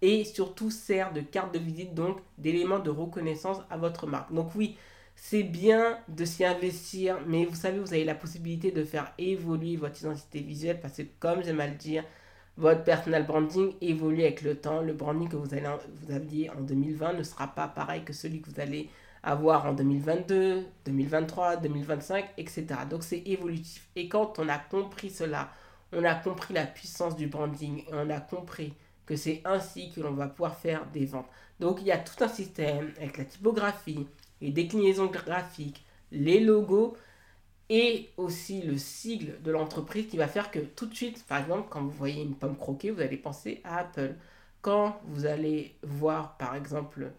et 0.00 0.24
surtout 0.24 0.70
sert 0.70 1.12
de 1.12 1.20
carte 1.20 1.52
de 1.52 1.58
visite, 1.58 1.94
donc 1.94 2.18
d'élément 2.38 2.78
de 2.78 2.90
reconnaissance 2.90 3.58
à 3.70 3.76
votre 3.76 4.06
marque. 4.06 4.32
Donc 4.32 4.54
oui, 4.54 4.76
c'est 5.20 5.42
bien 5.42 5.98
de 6.08 6.24
s'y 6.24 6.44
investir, 6.44 7.18
mais 7.26 7.44
vous 7.44 7.56
savez, 7.56 7.78
vous 7.80 7.92
avez 7.92 8.04
la 8.04 8.14
possibilité 8.14 8.70
de 8.70 8.84
faire 8.84 9.12
évoluer 9.18 9.76
votre 9.76 10.00
identité 10.00 10.40
visuelle 10.40 10.80
parce 10.80 10.96
que 10.96 11.02
comme 11.18 11.42
j'aime 11.42 11.60
à 11.60 11.66
le 11.66 11.74
dire, 11.74 12.04
votre 12.56 12.82
personal 12.84 13.26
branding 13.26 13.74
évolue 13.80 14.22
avec 14.22 14.42
le 14.42 14.56
temps. 14.56 14.80
Le 14.80 14.92
branding 14.92 15.28
que 15.28 15.36
vous, 15.36 15.54
allez, 15.54 15.68
vous 16.02 16.12
aviez 16.14 16.50
en 16.50 16.60
2020 16.60 17.14
ne 17.14 17.22
sera 17.24 17.48
pas 17.48 17.68
pareil 17.68 18.04
que 18.04 18.12
celui 18.12 18.40
que 18.40 18.48
vous 18.48 18.60
allez 18.60 18.88
avoir 19.22 19.66
en 19.66 19.74
2022, 19.74 20.64
2023, 20.84 21.56
2025, 21.56 22.24
etc. 22.38 22.66
Donc 22.88 23.02
c'est 23.02 23.22
évolutif. 23.26 23.88
Et 23.96 24.08
quand 24.08 24.38
on 24.38 24.48
a 24.48 24.58
compris 24.58 25.10
cela, 25.10 25.50
on 25.92 26.04
a 26.04 26.14
compris 26.14 26.54
la 26.54 26.64
puissance 26.64 27.16
du 27.16 27.26
branding 27.26 27.80
et 27.80 27.92
on 27.92 28.08
a 28.10 28.20
compris 28.20 28.72
que 29.04 29.16
c'est 29.16 29.42
ainsi 29.44 29.90
que 29.90 30.00
l'on 30.00 30.12
va 30.12 30.28
pouvoir 30.28 30.56
faire 30.56 30.86
des 30.92 31.06
ventes. 31.06 31.28
Donc 31.60 31.80
il 31.80 31.88
y 31.88 31.92
a 31.92 31.98
tout 31.98 32.22
un 32.22 32.28
système 32.28 32.92
avec 32.98 33.18
la 33.18 33.24
typographie, 33.24 34.06
les 34.40 34.50
déclinaisons 34.50 35.06
graphiques, 35.06 35.84
les 36.12 36.40
logos 36.40 36.96
et 37.70 38.08
aussi 38.16 38.62
le 38.62 38.78
sigle 38.78 39.40
de 39.42 39.50
l'entreprise 39.50 40.08
qui 40.08 40.16
va 40.16 40.26
faire 40.28 40.50
que 40.50 40.58
tout 40.58 40.86
de 40.86 40.94
suite, 40.94 41.24
par 41.26 41.40
exemple, 41.40 41.68
quand 41.68 41.82
vous 41.82 41.90
voyez 41.90 42.22
une 42.22 42.34
pomme 42.34 42.56
croquée, 42.56 42.90
vous 42.90 43.00
allez 43.00 43.16
penser 43.16 43.60
à 43.64 43.78
Apple. 43.78 44.14
quand 44.60 45.00
vous 45.04 45.26
allez 45.26 45.76
voir, 45.82 46.36
par 46.36 46.54
exemple, 46.56 47.12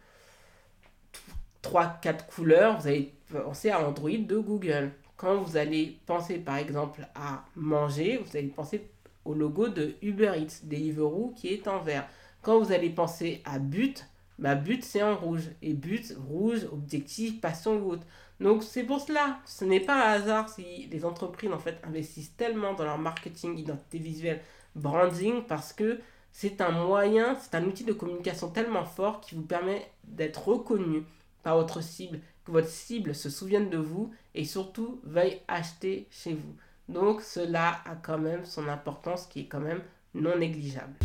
3-4 1.64 2.26
couleurs, 2.28 2.80
vous 2.80 2.88
allez 2.88 3.14
penser 3.32 3.70
à 3.70 3.88
Android 3.88 4.10
de 4.10 4.38
Google. 4.38 4.92
Quand 5.18 5.42
vous 5.42 5.58
allez 5.58 5.98
penser, 6.06 6.38
par 6.38 6.58
exemple, 6.58 7.08
à 7.16 7.46
manger, 7.56 8.18
vous 8.18 8.38
allez 8.38 8.48
penser 8.48 8.90
au 9.26 9.34
logo 9.34 9.70
de 9.70 9.96
Uber 10.02 10.34
Eats, 10.38 10.64
Deliveroo, 10.64 11.34
qui 11.36 11.50
est 11.50 11.68
en 11.68 11.80
vert. 11.80 12.08
Quand 12.42 12.60
vous 12.60 12.72
allez 12.72 12.90
penser 12.90 13.42
à 13.46 13.60
but, 13.60 14.08
ma 14.40 14.56
but 14.56 14.84
c'est 14.84 15.04
en 15.04 15.16
rouge. 15.16 15.50
Et 15.62 15.74
but, 15.74 16.16
rouge, 16.30 16.66
objectif, 16.72 17.40
passion 17.40 17.78
ou 17.78 17.92
autre. 17.92 18.06
Donc 18.40 18.64
c'est 18.64 18.84
pour 18.84 19.02
cela, 19.02 19.40
ce 19.46 19.66
n'est 19.66 19.82
pas 19.82 19.96
un 19.96 20.14
hasard 20.14 20.50
si 20.50 20.88
les 20.88 21.04
entreprises 21.04 21.52
en 21.52 21.60
fait 21.60 21.78
investissent 21.84 22.36
tellement 22.38 22.74
dans 22.74 22.86
leur 22.86 22.98
marketing, 22.98 23.58
identité 23.58 23.98
visuelle, 23.98 24.42
branding, 24.76 25.44
parce 25.44 25.74
que 25.74 26.00
c'est 26.32 26.62
un 26.62 26.72
moyen, 26.72 27.36
c'est 27.36 27.56
un 27.56 27.66
outil 27.66 27.84
de 27.84 27.92
communication 27.92 28.50
tellement 28.50 28.86
fort 28.86 29.20
qui 29.20 29.36
vous 29.36 29.44
permet 29.44 29.92
d'être 30.06 30.48
reconnu 30.48 31.04
par 31.44 31.58
votre 31.58 31.84
cible, 31.84 32.22
que 32.46 32.52
votre 32.52 32.70
cible 32.70 33.14
se 33.14 33.30
souvienne 33.30 33.70
de 33.70 33.78
vous 33.78 34.12
et 34.36 34.46
surtout 34.46 35.02
veuille 35.04 35.42
acheter 35.50 36.08
chez 36.10 36.34
vous. 36.34 36.56
Donc 36.88 37.22
cela 37.22 37.82
a 37.86 37.96
quand 37.96 38.18
même 38.18 38.46
son 38.46 38.70
importance 38.70 39.26
qui 39.28 39.42
est 39.42 39.48
quand 39.48 39.60
même 39.60 39.82
non 40.14 40.38
négligeable. 40.38 40.96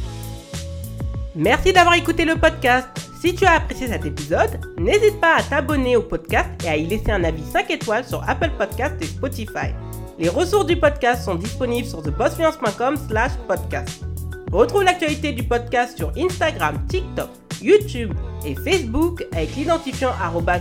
Merci 1.37 1.73
d'avoir 1.73 1.95
écouté 1.95 2.25
le 2.25 2.37
podcast. 2.37 2.89
Si 3.21 3.35
tu 3.35 3.45
as 3.45 3.55
apprécié 3.55 3.89
cet 3.89 4.05
épisode, 4.05 4.61
n'hésite 4.79 5.21
pas 5.21 5.37
à 5.37 5.43
t'abonner 5.43 5.97
au 5.97 6.03
podcast 6.03 6.49
et 6.65 6.69
à 6.69 6.77
y 6.77 6.87
laisser 6.87 7.11
un 7.11 7.25
avis 7.25 7.43
5 7.43 7.71
étoiles 7.71 8.05
sur 8.05 8.23
Apple 8.29 8.51
Podcast 8.57 8.95
et 9.01 9.07
Spotify. 9.07 9.73
Les 10.19 10.29
ressources 10.29 10.67
du 10.67 10.77
podcast 10.77 11.25
sont 11.25 11.35
disponibles 11.35 11.89
sur 11.89 12.03
thebossfluence.com 12.03 12.97
slash 13.09 13.33
podcast. 13.49 14.05
Retrouve 14.53 14.85
l'actualité 14.85 15.33
du 15.33 15.43
podcast 15.43 15.97
sur 15.97 16.13
Instagram, 16.17 16.79
TikTok, 16.87 17.31
YouTube 17.61 18.13
et 18.47 18.55
Facebook 18.55 19.27
avec 19.33 19.57
l'identifiant 19.57 20.13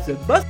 TheBoss 0.06 0.44